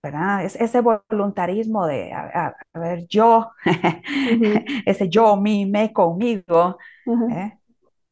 ¿verdad? 0.03 0.44
Es 0.44 0.57
ese 0.57 0.81
voluntarismo 0.81 1.87
de, 1.87 2.12
a, 2.12 2.55
ver, 2.75 3.07
yo, 3.07 3.51
ese 4.87 5.09
yo, 5.09 5.37
mi, 5.37 5.66
me, 5.66 5.92
conmigo. 5.92 6.79
¿eh? 7.31 7.59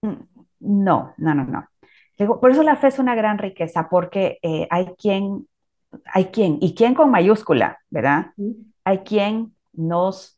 Mm, 0.03 0.15
no, 0.61 1.15
no, 1.17 1.35
no, 1.35 1.45
no. 1.45 1.69
Por 2.41 2.51
eso 2.51 2.63
la 2.63 2.77
fe 2.77 2.89
es 2.89 2.99
una 2.99 3.15
gran 3.15 3.39
riqueza, 3.39 3.89
porque 3.89 4.39
eh, 4.43 4.67
hay 4.71 4.87
quien, 4.99 5.49
hay 6.05 6.27
quien, 6.27 6.59
y 6.61 6.75
quien 6.75 6.95
con 6.95 7.11
mayúscula, 7.11 7.79
¿verdad? 7.91 8.33
Hay 8.85 8.99
quien 9.01 9.55
nos 9.73 10.37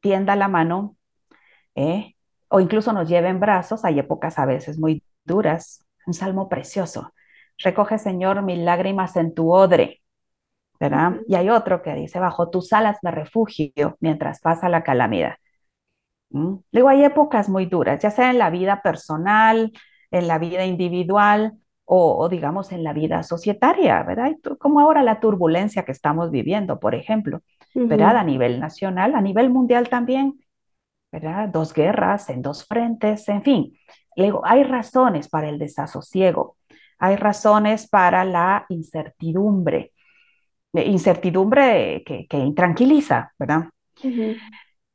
tienda 0.00 0.36
la 0.36 0.48
mano, 0.48 0.96
¿eh? 1.74 2.14
o 2.48 2.60
incluso 2.60 2.92
nos 2.92 3.08
lleva 3.08 3.28
en 3.28 3.40
brazos, 3.40 3.84
hay 3.84 3.98
épocas 3.98 4.38
a 4.38 4.46
veces 4.46 4.78
muy 4.78 5.02
duras, 5.24 5.86
un 6.06 6.14
salmo 6.14 6.48
precioso. 6.48 7.12
Recoge, 7.58 7.98
Señor, 7.98 8.42
mis 8.42 8.58
lágrimas 8.58 9.16
en 9.16 9.34
tu 9.34 9.52
odre, 9.52 10.02
¿verdad? 10.80 11.16
Y 11.28 11.34
hay 11.34 11.50
otro 11.50 11.82
que 11.82 11.94
dice, 11.94 12.18
bajo 12.18 12.50
tus 12.50 12.72
alas 12.72 12.98
me 13.02 13.10
refugio 13.10 13.96
mientras 14.00 14.40
pasa 14.40 14.68
la 14.68 14.82
calamidad. 14.82 15.36
¿Mm? 16.30 16.56
Luego 16.72 16.88
hay 16.88 17.04
épocas 17.04 17.48
muy 17.48 17.66
duras, 17.66 18.02
ya 18.02 18.10
sea 18.10 18.30
en 18.30 18.38
la 18.38 18.50
vida 18.50 18.82
personal, 18.82 19.72
en 20.10 20.28
la 20.28 20.38
vida 20.38 20.64
individual 20.64 21.59
o, 21.92 22.28
digamos 22.28 22.70
en 22.70 22.84
la 22.84 22.92
vida 22.92 23.24
societaria, 23.24 24.04
¿verdad? 24.04 24.36
Como 24.60 24.78
ahora 24.78 25.02
la 25.02 25.18
turbulencia 25.18 25.84
que 25.84 25.90
estamos 25.90 26.30
viviendo, 26.30 26.78
por 26.78 26.94
ejemplo, 26.94 27.42
¿verdad? 27.74 28.16
A 28.16 28.22
nivel 28.22 28.60
nacional, 28.60 29.16
a 29.16 29.20
nivel 29.20 29.50
mundial 29.50 29.88
también, 29.88 30.38
¿verdad? 31.10 31.48
Dos 31.48 31.74
guerras 31.74 32.30
en 32.30 32.42
dos 32.42 32.64
frentes, 32.64 33.28
en 33.28 33.42
fin. 33.42 33.76
Luego, 34.14 34.40
hay 34.44 34.62
razones 34.62 35.28
para 35.28 35.48
el 35.48 35.58
desasosiego, 35.58 36.56
hay 37.00 37.16
razones 37.16 37.88
para 37.88 38.24
la 38.24 38.66
incertidumbre, 38.68 39.92
incertidumbre 40.72 42.04
que, 42.06 42.28
que 42.28 42.36
intranquiliza, 42.38 43.32
¿verdad? 43.36 43.64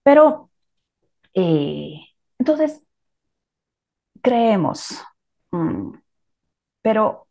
Pero, 0.01 0.49
eh, 1.33 1.99
entonces, 2.39 2.87
creemos, 4.21 5.03
mm, 5.51 6.04
pero 6.85 7.27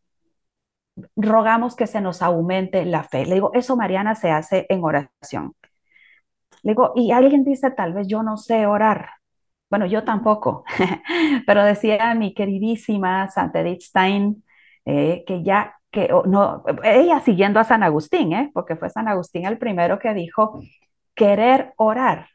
rogamos 1.15 1.77
que 1.77 1.87
se 1.87 2.01
nos 2.01 2.23
aumente 2.23 2.85
la 2.85 3.05
fe. 3.05 3.25
Le 3.25 3.35
digo, 3.35 3.53
eso, 3.55 3.77
Mariana, 3.77 4.17
se 4.17 4.33
hace 4.33 4.67
en 4.69 4.83
oración. 4.83 5.55
Le 6.65 6.73
digo, 6.73 6.93
y 6.97 7.13
alguien 7.13 7.45
dice, 7.45 7.71
tal 7.71 7.93
vez 7.93 8.09
yo 8.09 8.25
no 8.25 8.37
sé 8.37 8.67
orar. 8.67 9.11
Bueno, 9.71 9.87
yo 9.87 10.03
tampoco, 10.03 10.65
pero 11.47 11.65
decía 11.65 12.15
mi 12.17 12.35
queridísima 12.35 13.31
Santa 13.31 13.61
Edith 13.61 13.83
Stein 13.83 14.45
eh, 14.87 15.23
que 15.25 15.45
ya, 15.45 15.77
que 15.93 16.09
no, 16.27 16.65
ella 16.83 17.21
siguiendo 17.21 17.61
a 17.61 17.65
San 17.65 17.85
Agustín, 17.85 18.33
¿eh? 18.33 18.51
porque 18.53 18.75
fue 18.75 18.91
San 18.91 19.07
Agustín 19.07 19.47
el 19.47 19.59
primero 19.59 20.01
que 20.01 20.15
dijo, 20.15 20.61
querer 21.15 21.75
orar 21.77 22.29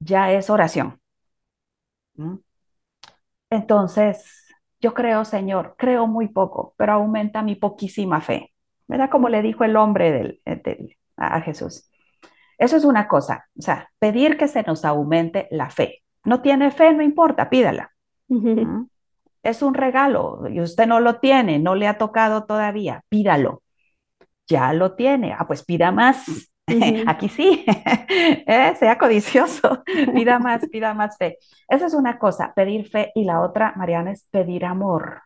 ya 0.00 0.32
es 0.32 0.50
oración. 0.50 1.00
¿Mm? 2.16 2.36
Entonces, 3.50 4.45
yo 4.80 4.94
creo, 4.94 5.24
Señor, 5.24 5.74
creo 5.78 6.06
muy 6.06 6.28
poco, 6.28 6.74
pero 6.76 6.94
aumenta 6.94 7.42
mi 7.42 7.54
poquísima 7.54 8.20
fe. 8.20 8.52
¿Verdad? 8.88 9.10
Como 9.10 9.28
le 9.28 9.42
dijo 9.42 9.64
el 9.64 9.76
hombre 9.76 10.12
del, 10.12 10.96
a 11.16 11.40
Jesús. 11.40 11.90
Eso 12.58 12.76
es 12.76 12.84
una 12.84 13.08
cosa, 13.08 13.46
o 13.58 13.62
sea, 13.62 13.90
pedir 13.98 14.36
que 14.36 14.48
se 14.48 14.62
nos 14.62 14.84
aumente 14.84 15.48
la 15.50 15.70
fe. 15.70 16.02
No 16.24 16.40
tiene 16.40 16.70
fe, 16.70 16.92
no 16.92 17.02
importa, 17.02 17.50
pídala. 17.50 17.92
¿Mm? 18.28 18.86
Es 19.42 19.62
un 19.62 19.74
regalo 19.74 20.48
y 20.48 20.60
usted 20.60 20.86
no 20.86 21.00
lo 21.00 21.20
tiene, 21.20 21.58
no 21.58 21.74
le 21.74 21.86
ha 21.86 21.98
tocado 21.98 22.44
todavía, 22.44 23.02
pídalo. 23.08 23.62
Ya 24.48 24.72
lo 24.72 24.94
tiene, 24.94 25.32
ah, 25.32 25.46
pues 25.46 25.64
pida 25.64 25.90
más. 25.92 26.50
Aquí 27.06 27.28
sí, 27.28 27.64
¿Eh? 28.08 28.74
sea 28.78 28.98
codicioso, 28.98 29.84
pida 30.14 30.38
más, 30.38 30.66
pida 30.68 30.94
más 30.94 31.16
fe. 31.16 31.38
Esa 31.68 31.86
es 31.86 31.94
una 31.94 32.18
cosa, 32.18 32.52
pedir 32.54 32.88
fe, 32.88 33.12
y 33.14 33.24
la 33.24 33.40
otra, 33.40 33.72
Mariana, 33.76 34.12
es 34.12 34.26
pedir 34.30 34.64
amor. 34.64 35.22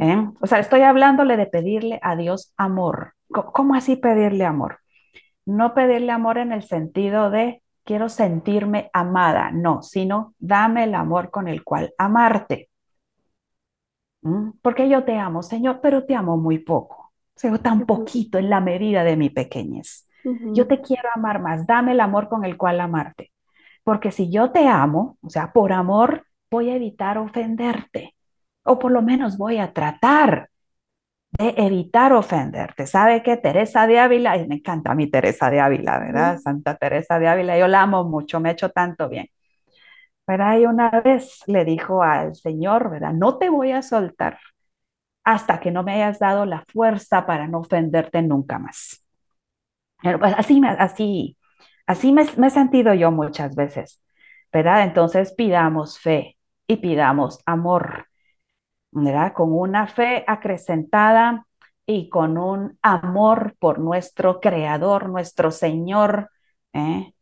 ¿Eh? 0.00 0.28
O 0.40 0.46
sea, 0.46 0.60
estoy 0.60 0.82
hablándole 0.82 1.36
de 1.36 1.46
pedirle 1.46 1.98
a 2.02 2.14
Dios 2.14 2.52
amor. 2.56 3.14
¿Cómo 3.28 3.74
así 3.74 3.96
pedirle 3.96 4.44
amor? 4.44 4.78
No 5.44 5.74
pedirle 5.74 6.12
amor 6.12 6.38
en 6.38 6.52
el 6.52 6.62
sentido 6.62 7.30
de 7.30 7.62
quiero 7.84 8.08
sentirme 8.08 8.90
amada, 8.92 9.50
no, 9.50 9.82
sino 9.82 10.34
dame 10.38 10.84
el 10.84 10.94
amor 10.94 11.30
con 11.30 11.48
el 11.48 11.64
cual 11.64 11.92
amarte. 11.98 12.70
¿Mm? 14.22 14.50
Porque 14.62 14.88
yo 14.88 15.04
te 15.04 15.18
amo, 15.18 15.42
Señor, 15.42 15.80
pero 15.82 16.04
te 16.04 16.14
amo 16.14 16.36
muy 16.36 16.58
poco. 16.58 17.12
O 17.34 17.40
sea, 17.40 17.56
tan 17.58 17.86
poquito 17.86 18.38
en 18.38 18.50
la 18.50 18.60
medida 18.60 19.04
de 19.04 19.16
mi 19.16 19.30
pequeñez. 19.30 20.07
Yo 20.54 20.66
te 20.66 20.80
quiero 20.80 21.08
amar 21.14 21.40
más, 21.40 21.66
dame 21.66 21.92
el 21.92 22.00
amor 22.00 22.28
con 22.28 22.44
el 22.44 22.56
cual 22.56 22.80
amarte. 22.80 23.32
Porque 23.84 24.10
si 24.12 24.30
yo 24.30 24.50
te 24.50 24.66
amo, 24.68 25.18
o 25.22 25.30
sea, 25.30 25.52
por 25.52 25.72
amor, 25.72 26.26
voy 26.50 26.70
a 26.70 26.76
evitar 26.76 27.18
ofenderte. 27.18 28.14
O 28.64 28.78
por 28.78 28.92
lo 28.92 29.02
menos 29.02 29.38
voy 29.38 29.58
a 29.58 29.72
tratar 29.72 30.50
de 31.32 31.54
evitar 31.58 32.12
ofenderte. 32.12 32.86
¿Sabe 32.86 33.22
qué? 33.22 33.36
Teresa 33.36 33.86
de 33.86 33.98
Ávila, 33.98 34.36
y 34.36 34.46
me 34.48 34.56
encanta 34.56 34.92
a 34.92 34.94
mi 34.94 35.10
Teresa 35.10 35.50
de 35.50 35.60
Ávila, 35.60 35.98
¿verdad? 35.98 36.38
Santa 36.38 36.76
Teresa 36.76 37.18
de 37.18 37.28
Ávila, 37.28 37.58
yo 37.58 37.68
la 37.68 37.82
amo 37.82 38.04
mucho, 38.04 38.40
me 38.40 38.50
ha 38.50 38.52
hecho 38.52 38.70
tanto 38.70 39.08
bien. 39.08 39.26
¿Verdad? 40.26 40.58
Y 40.58 40.66
una 40.66 40.90
vez 40.90 41.42
le 41.46 41.64
dijo 41.64 42.02
al 42.02 42.34
Señor, 42.36 42.90
¿verdad? 42.90 43.12
No 43.14 43.38
te 43.38 43.48
voy 43.48 43.72
a 43.72 43.82
soltar 43.82 44.38
hasta 45.24 45.60
que 45.60 45.70
no 45.70 45.82
me 45.82 45.94
hayas 45.94 46.18
dado 46.18 46.46
la 46.46 46.64
fuerza 46.72 47.26
para 47.26 47.46
no 47.48 47.60
ofenderte 47.60 48.22
nunca 48.22 48.58
más. 48.58 49.04
Pues 50.02 50.34
así, 50.36 50.60
así, 50.78 51.36
así 51.86 52.12
me, 52.12 52.22
he 52.22 52.50
sentido 52.50 52.94
yo 52.94 53.10
muchas 53.10 53.56
veces, 53.56 54.00
¿verdad? 54.52 54.84
Entonces 54.84 55.32
pidamos 55.32 55.98
fe 55.98 56.36
y 56.66 56.76
pidamos 56.76 57.40
amor, 57.46 58.06
¿verdad? 58.92 59.32
Con 59.34 59.52
una 59.52 59.86
fe 59.88 60.24
acrecentada 60.26 61.46
y 61.86 62.08
con 62.10 62.38
un 62.38 62.78
amor 62.82 63.56
por 63.58 63.80
nuestro 63.80 64.40
Creador, 64.40 65.08
nuestro 65.08 65.50
Señor, 65.50 66.30
¿eh? 66.72 67.14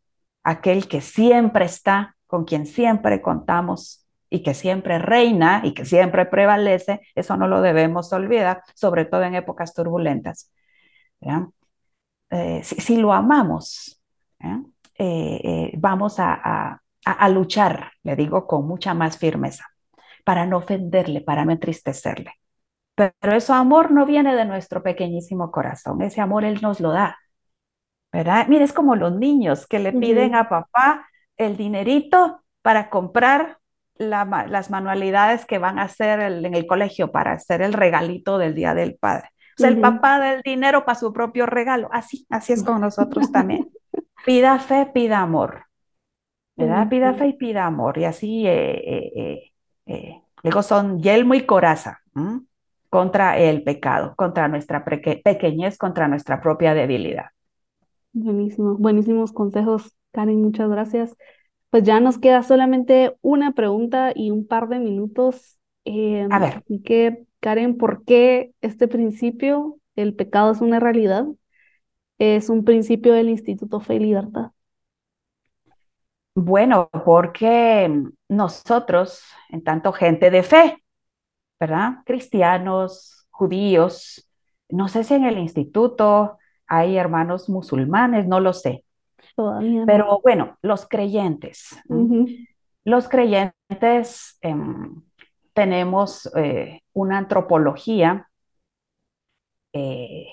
aquel 0.43 0.87
que 0.87 1.01
siempre 1.01 1.65
está, 1.65 2.15
con 2.27 2.45
quien 2.45 2.65
siempre 2.65 3.21
contamos 3.21 4.05
y 4.29 4.43
que 4.43 4.53
siempre 4.53 4.99
reina 4.99 5.61
y 5.63 5.73
que 5.73 5.85
siempre 5.85 6.25
prevalece, 6.25 7.01
eso 7.15 7.37
no 7.37 7.47
lo 7.47 7.61
debemos 7.61 8.11
olvidar, 8.13 8.61
sobre 8.75 9.05
todo 9.05 9.23
en 9.23 9.35
épocas 9.35 9.73
turbulentas. 9.73 10.51
Eh, 12.29 12.61
si, 12.63 12.97
lo 12.97 13.13
amamos, 13.13 14.01
eh, 14.97 15.71
vamos 15.77 16.19
a, 16.19 16.81
a 17.05 17.29
luchar, 17.29 17.91
le 18.03 18.15
digo, 18.15 18.45
con 18.47 18.67
mucha 18.67 18.93
más 18.93 19.17
firmeza 19.17 19.65
para 20.27 20.45
no 20.45 20.57
ofenderle, 20.57 21.21
para 21.21 21.45
no 21.45 21.53
entristecerle. 21.53 22.33
Pero 22.95 23.37
ese 23.37 23.53
amor 23.53 23.91
no 23.91 24.05
viene 24.05 24.35
de 24.35 24.43
nuestro 24.43 24.83
pequeñísimo 24.83 25.51
corazón, 25.51 26.01
ese 26.01 26.19
amor 26.19 26.43
Él 26.43 26.59
nos 26.61 26.79
lo 26.81 26.91
da. 26.91 27.17
¿Verdad? 28.11 28.47
Mira, 28.49 28.65
es 28.65 28.73
como 28.73 28.95
los 28.95 29.15
niños 29.15 29.67
que 29.67 29.79
le 29.79 29.93
piden 29.93 30.35
a 30.35 30.49
papá 30.49 31.07
el 31.37 31.55
dinerito 31.55 32.41
para 32.61 32.89
comprar 32.89 33.59
las 33.95 34.69
manualidades 34.69 35.45
que 35.45 35.59
van 35.59 35.79
a 35.79 35.83
hacer 35.83 36.19
en 36.19 36.53
el 36.55 36.67
colegio 36.67 37.11
para 37.11 37.33
hacer 37.33 37.61
el 37.61 37.73
regalito 37.73 38.37
del 38.37 38.53
Día 38.55 38.73
del 38.73 38.95
Padre. 38.95 39.29
O 39.57 39.61
sea, 39.61 39.69
el 39.69 39.81
papá 39.81 40.19
da 40.19 40.33
el 40.33 40.41
dinero 40.41 40.85
para 40.85 40.99
su 40.99 41.11
propio 41.11 41.45
regalo. 41.45 41.89
Así, 41.91 42.27
así 42.29 42.53
es 42.53 42.63
con 42.63 42.79
nosotros 42.81 43.31
también. 43.31 43.69
Pida 44.25 44.59
fe, 44.59 44.85
pida 44.93 45.19
amor. 45.19 45.63
¿Verdad? 46.55 46.89
Pida 46.89 47.13
fe 47.13 47.27
y 47.27 47.33
pida 47.33 47.65
amor. 47.65 47.97
Y 47.97 48.05
así 48.05 48.45
eh, 48.45 48.75
eh, 48.75 49.11
eh 49.15 49.51
eh, 49.87 50.21
luego 50.43 50.61
son 50.61 51.01
yelmo 51.01 51.33
y 51.33 51.45
coraza 51.45 52.01
contra 52.89 53.37
el 53.37 53.63
pecado, 53.63 54.13
contra 54.15 54.47
nuestra 54.47 54.83
pequeñez, 54.83 55.77
contra 55.77 56.07
nuestra 56.07 56.41
propia 56.41 56.73
debilidad. 56.73 57.27
Buenísimo, 58.13 58.75
buenísimos 58.75 59.31
consejos, 59.31 59.95
Karen, 60.11 60.41
muchas 60.41 60.69
gracias. 60.69 61.15
Pues 61.69 61.83
ya 61.83 61.99
nos 61.99 62.17
queda 62.17 62.43
solamente 62.43 63.15
una 63.21 63.51
pregunta 63.51 64.11
y 64.15 64.31
un 64.31 64.47
par 64.47 64.67
de 64.67 64.79
minutos. 64.79 65.59
Em, 65.85 66.31
A 66.31 66.39
ver. 66.39 66.53
Así 66.57 66.81
que, 66.81 67.25
Karen, 67.47 67.77
¿por 67.77 68.03
qué 68.03 68.51
este 68.59 68.89
principio, 68.89 69.79
el 69.95 70.13
pecado 70.13 70.51
es 70.51 70.59
una 70.59 70.81
realidad, 70.81 71.27
es 72.17 72.49
un 72.49 72.65
principio 72.65 73.13
del 73.13 73.29
Instituto 73.29 73.79
Fe 73.79 73.95
y 73.95 73.99
Libertad? 73.99 74.51
Bueno, 76.35 76.89
porque 77.05 78.03
nosotros, 78.27 79.23
en 79.47 79.63
tanto 79.63 79.93
gente 79.93 80.29
de 80.29 80.43
fe, 80.43 80.83
¿verdad? 81.57 81.99
Cristianos, 82.05 83.25
judíos, 83.29 84.29
no 84.67 84.89
sé 84.89 85.05
si 85.05 85.13
en 85.13 85.23
el 85.23 85.37
instituto 85.37 86.37
hay 86.67 86.97
hermanos 86.97 87.47
musulmanes, 87.47 88.27
no 88.27 88.41
lo 88.41 88.51
sé. 88.51 88.83
Todavía 89.37 89.83
Pero 89.85 90.19
bueno, 90.21 90.57
los 90.61 90.85
creyentes. 90.85 91.81
Los 92.83 93.07
creyentes 93.07 94.37
em, 94.41 95.01
tenemos 95.57 96.29
eh, 96.35 96.81
una 96.93 97.17
antropología, 97.17 98.29
eh, 99.73 100.27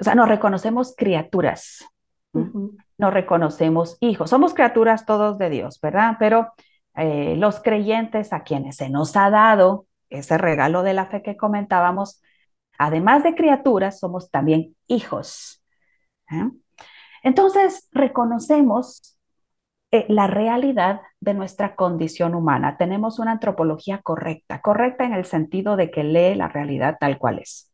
o 0.00 0.04
sea, 0.04 0.14
nos 0.14 0.26
reconocemos 0.26 0.94
criaturas 0.96 1.84
no 2.32 3.10
reconocemos 3.10 3.96
hijos. 4.00 4.30
Somos 4.30 4.54
criaturas 4.54 5.06
todos 5.06 5.38
de 5.38 5.50
Dios, 5.50 5.80
¿verdad? 5.80 6.16
Pero 6.18 6.52
eh, 6.94 7.34
los 7.36 7.60
creyentes 7.60 8.32
a 8.32 8.42
quienes 8.42 8.76
se 8.76 8.88
nos 8.88 9.16
ha 9.16 9.30
dado 9.30 9.86
ese 10.10 10.38
regalo 10.38 10.82
de 10.82 10.94
la 10.94 11.06
fe 11.06 11.22
que 11.22 11.36
comentábamos, 11.36 12.22
además 12.78 13.22
de 13.22 13.34
criaturas, 13.34 13.98
somos 13.98 14.30
también 14.30 14.76
hijos. 14.86 15.64
Entonces, 17.22 17.88
reconocemos 17.90 19.18
eh, 19.92 20.06
la 20.08 20.28
realidad 20.28 21.00
de 21.18 21.34
nuestra 21.34 21.74
condición 21.74 22.34
humana. 22.34 22.76
Tenemos 22.76 23.18
una 23.18 23.32
antropología 23.32 24.00
correcta, 24.02 24.60
correcta 24.60 25.04
en 25.04 25.14
el 25.14 25.24
sentido 25.24 25.76
de 25.76 25.90
que 25.90 26.04
lee 26.04 26.36
la 26.36 26.48
realidad 26.48 26.96
tal 27.00 27.18
cual 27.18 27.40
es. 27.40 27.72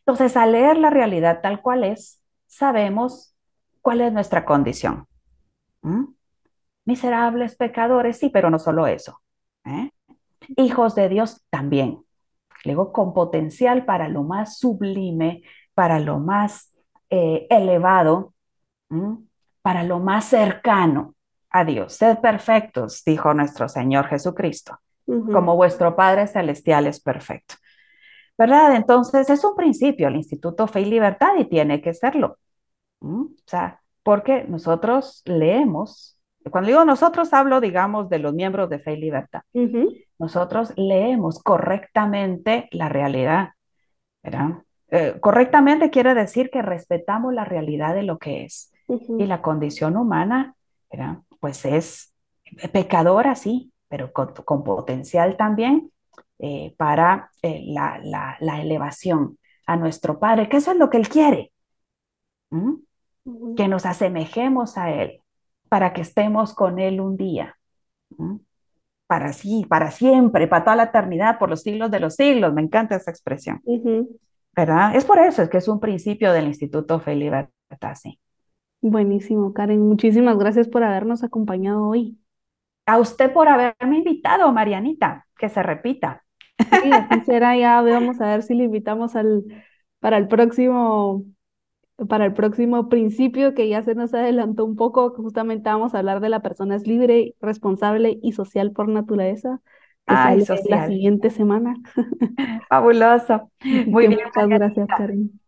Entonces, 0.00 0.36
al 0.36 0.52
leer 0.52 0.76
la 0.78 0.90
realidad 0.90 1.40
tal 1.42 1.62
cual 1.62 1.84
es, 1.84 2.20
sabemos 2.48 3.36
cuál 3.80 4.00
es 4.00 4.12
nuestra 4.12 4.44
condición. 4.44 5.06
¿Mm? 5.82 6.06
Miserables 6.84 7.54
pecadores, 7.54 8.18
sí, 8.18 8.28
pero 8.28 8.50
no 8.50 8.58
solo 8.58 8.88
eso. 8.88 9.20
¿eh? 9.64 9.92
Hijos 10.56 10.96
de 10.96 11.08
Dios 11.08 11.40
también. 11.50 12.04
Luego, 12.64 12.92
con 12.92 13.14
potencial 13.14 13.84
para 13.84 14.08
lo 14.08 14.24
más 14.24 14.58
sublime, 14.58 15.42
para 15.74 16.00
lo 16.00 16.18
más 16.18 16.74
eh, 17.10 17.46
elevado, 17.48 18.34
para 19.62 19.82
lo 19.82 19.98
más 19.98 20.26
cercano 20.26 21.14
a 21.50 21.64
Dios. 21.64 21.94
Sed 21.94 22.18
perfectos, 22.18 23.02
dijo 23.04 23.34
nuestro 23.34 23.68
Señor 23.68 24.06
Jesucristo, 24.06 24.78
como 25.06 25.56
vuestro 25.56 25.96
Padre 25.96 26.26
Celestial 26.26 26.86
es 26.86 27.00
perfecto. 27.00 27.56
¿Verdad? 28.38 28.74
Entonces, 28.76 29.28
es 29.28 29.44
un 29.44 29.54
principio, 29.54 30.08
el 30.08 30.16
Instituto 30.16 30.66
Fe 30.66 30.82
y 30.82 30.84
Libertad, 30.86 31.34
y 31.36 31.44
tiene 31.44 31.82
que 31.82 31.92
serlo. 31.92 32.38
O 33.00 33.28
sea, 33.44 33.80
porque 34.02 34.44
nosotros 34.44 35.22
leemos, 35.26 36.18
cuando 36.50 36.68
digo 36.68 36.84
nosotros 36.84 37.32
hablo, 37.32 37.60
digamos, 37.60 38.08
de 38.08 38.18
los 38.18 38.32
miembros 38.32 38.70
de 38.70 38.78
Fe 38.78 38.94
y 38.94 39.00
Libertad. 39.00 39.42
Nosotros 40.18 40.72
leemos 40.76 41.42
correctamente 41.42 42.68
la 42.72 42.88
realidad, 42.88 43.50
¿verdad? 44.22 44.62
Eh, 44.90 45.16
correctamente 45.20 45.90
quiere 45.90 46.14
decir 46.14 46.50
que 46.50 46.62
respetamos 46.62 47.32
la 47.32 47.44
realidad 47.44 47.94
de 47.94 48.02
lo 48.02 48.18
que 48.18 48.44
es. 48.44 48.72
Y 49.18 49.26
la 49.26 49.40
condición 49.40 49.96
humana, 49.96 50.54
pues 51.38 51.64
es 51.64 52.12
pecadora, 52.72 53.34
sí, 53.34 53.72
pero 53.88 54.12
con, 54.12 54.64
potencial 54.64 55.36
también 55.36 55.90
eh, 56.38 56.74
para 56.76 57.30
eh, 57.42 57.64
la, 57.66 58.36
elevación 58.60 59.38
a 59.66 59.76
nuestro 59.76 60.18
Padre, 60.18 60.48
que 60.48 60.56
eso 60.56 60.72
es 60.72 60.78
lo 60.78 60.90
que 60.90 60.96
Él 60.96 61.08
quiere, 61.08 61.52
que 63.56 63.68
nos 63.68 63.86
asemejemos 63.86 64.76
a 64.76 64.90
Él, 64.90 65.20
para 65.68 65.92
que 65.92 66.00
estemos 66.00 66.54
con 66.54 66.78
Él 66.78 67.00
un 67.00 67.16
día, 67.16 67.56
para 69.06 69.32
sí, 69.32 69.64
para 69.68 69.90
siempre, 69.90 70.48
para 70.48 70.64
toda 70.64 70.76
la 70.76 70.84
eternidad, 70.84 71.38
por 71.38 71.48
los 71.48 71.62
siglos 71.62 71.90
de 71.90 72.00
los 72.00 72.14
siglos, 72.16 72.52
me 72.52 72.62
encanta 72.62 72.96
esa 72.96 73.10
expresión, 73.10 73.62
¿verdad? 74.52 74.96
Es 74.96 75.04
por 75.04 75.18
eso, 75.18 75.42
es 75.42 75.48
que 75.48 75.58
es 75.58 75.68
un 75.68 75.78
principio 75.78 76.32
del 76.32 76.46
Instituto 76.46 76.98
Fe 77.00 77.14
y 77.14 77.20
Libertad, 77.20 77.94
sí. 77.94 78.18
Buenísimo, 78.82 79.52
Karen, 79.52 79.80
muchísimas 79.80 80.38
gracias 80.38 80.68
por 80.68 80.82
habernos 80.82 81.22
acompañado 81.22 81.86
hoy. 81.86 82.18
A 82.86 82.98
usted 82.98 83.32
por 83.32 83.48
haberme 83.48 83.98
invitado, 83.98 84.50
Marianita, 84.52 85.26
que 85.38 85.48
se 85.48 85.62
repita. 85.62 86.24
Sí, 86.58 86.90
así 86.92 87.20
será 87.24 87.56
ya, 87.56 87.80
vamos 87.82 88.20
a 88.20 88.26
ver 88.26 88.42
si 88.42 88.54
le 88.54 88.64
invitamos 88.64 89.16
al, 89.16 89.44
para 90.00 90.16
el 90.16 90.28
próximo 90.28 91.24
para 92.08 92.24
el 92.24 92.32
próximo 92.32 92.88
principio 92.88 93.54
que 93.54 93.68
ya 93.68 93.82
se 93.82 93.94
nos 93.94 94.14
adelantó 94.14 94.64
un 94.64 94.76
poco, 94.76 95.10
justamente 95.10 95.68
vamos 95.68 95.94
a 95.94 95.98
hablar 95.98 96.20
de 96.20 96.30
la 96.30 96.40
persona 96.40 96.76
es 96.76 96.86
libre, 96.86 97.34
responsable 97.40 98.18
y 98.22 98.32
social 98.32 98.72
por 98.72 98.88
naturaleza, 98.88 99.60
que 100.06 100.14
Ay, 100.14 100.40
sale 100.40 100.62
la 100.68 100.86
siguiente 100.86 101.30
semana. 101.30 101.74
Fabuloso. 102.68 103.50
Muy 103.86 104.08
bien. 104.08 104.20
Muchas 104.24 104.48
gracias, 104.48 104.88
Karen. 104.96 105.40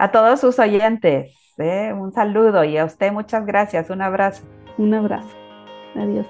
A 0.00 0.12
todos 0.12 0.40
sus 0.40 0.58
oyentes, 0.58 1.34
¿eh? 1.58 1.92
un 1.92 2.10
saludo 2.10 2.64
y 2.64 2.78
a 2.78 2.86
usted 2.86 3.12
muchas 3.12 3.44
gracias. 3.44 3.90
Un 3.90 4.00
abrazo. 4.00 4.44
Un 4.78 4.94
abrazo. 4.94 5.28
Adiós. 5.94 6.26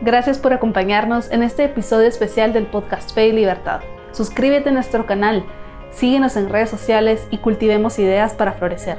Gracias 0.00 0.40
por 0.40 0.52
acompañarnos 0.52 1.30
en 1.30 1.44
este 1.44 1.62
episodio 1.66 2.08
especial 2.08 2.52
del 2.52 2.66
podcast 2.66 3.14
Fe 3.14 3.28
y 3.28 3.32
Libertad. 3.32 3.80
Suscríbete 4.10 4.70
a 4.70 4.72
nuestro 4.72 5.06
canal 5.06 5.44
Síguenos 5.92 6.36
en 6.36 6.48
redes 6.48 6.70
sociales 6.70 7.28
y 7.30 7.38
cultivemos 7.38 8.00
ideas 8.00 8.34
para 8.34 8.54
florecer. 8.54 8.98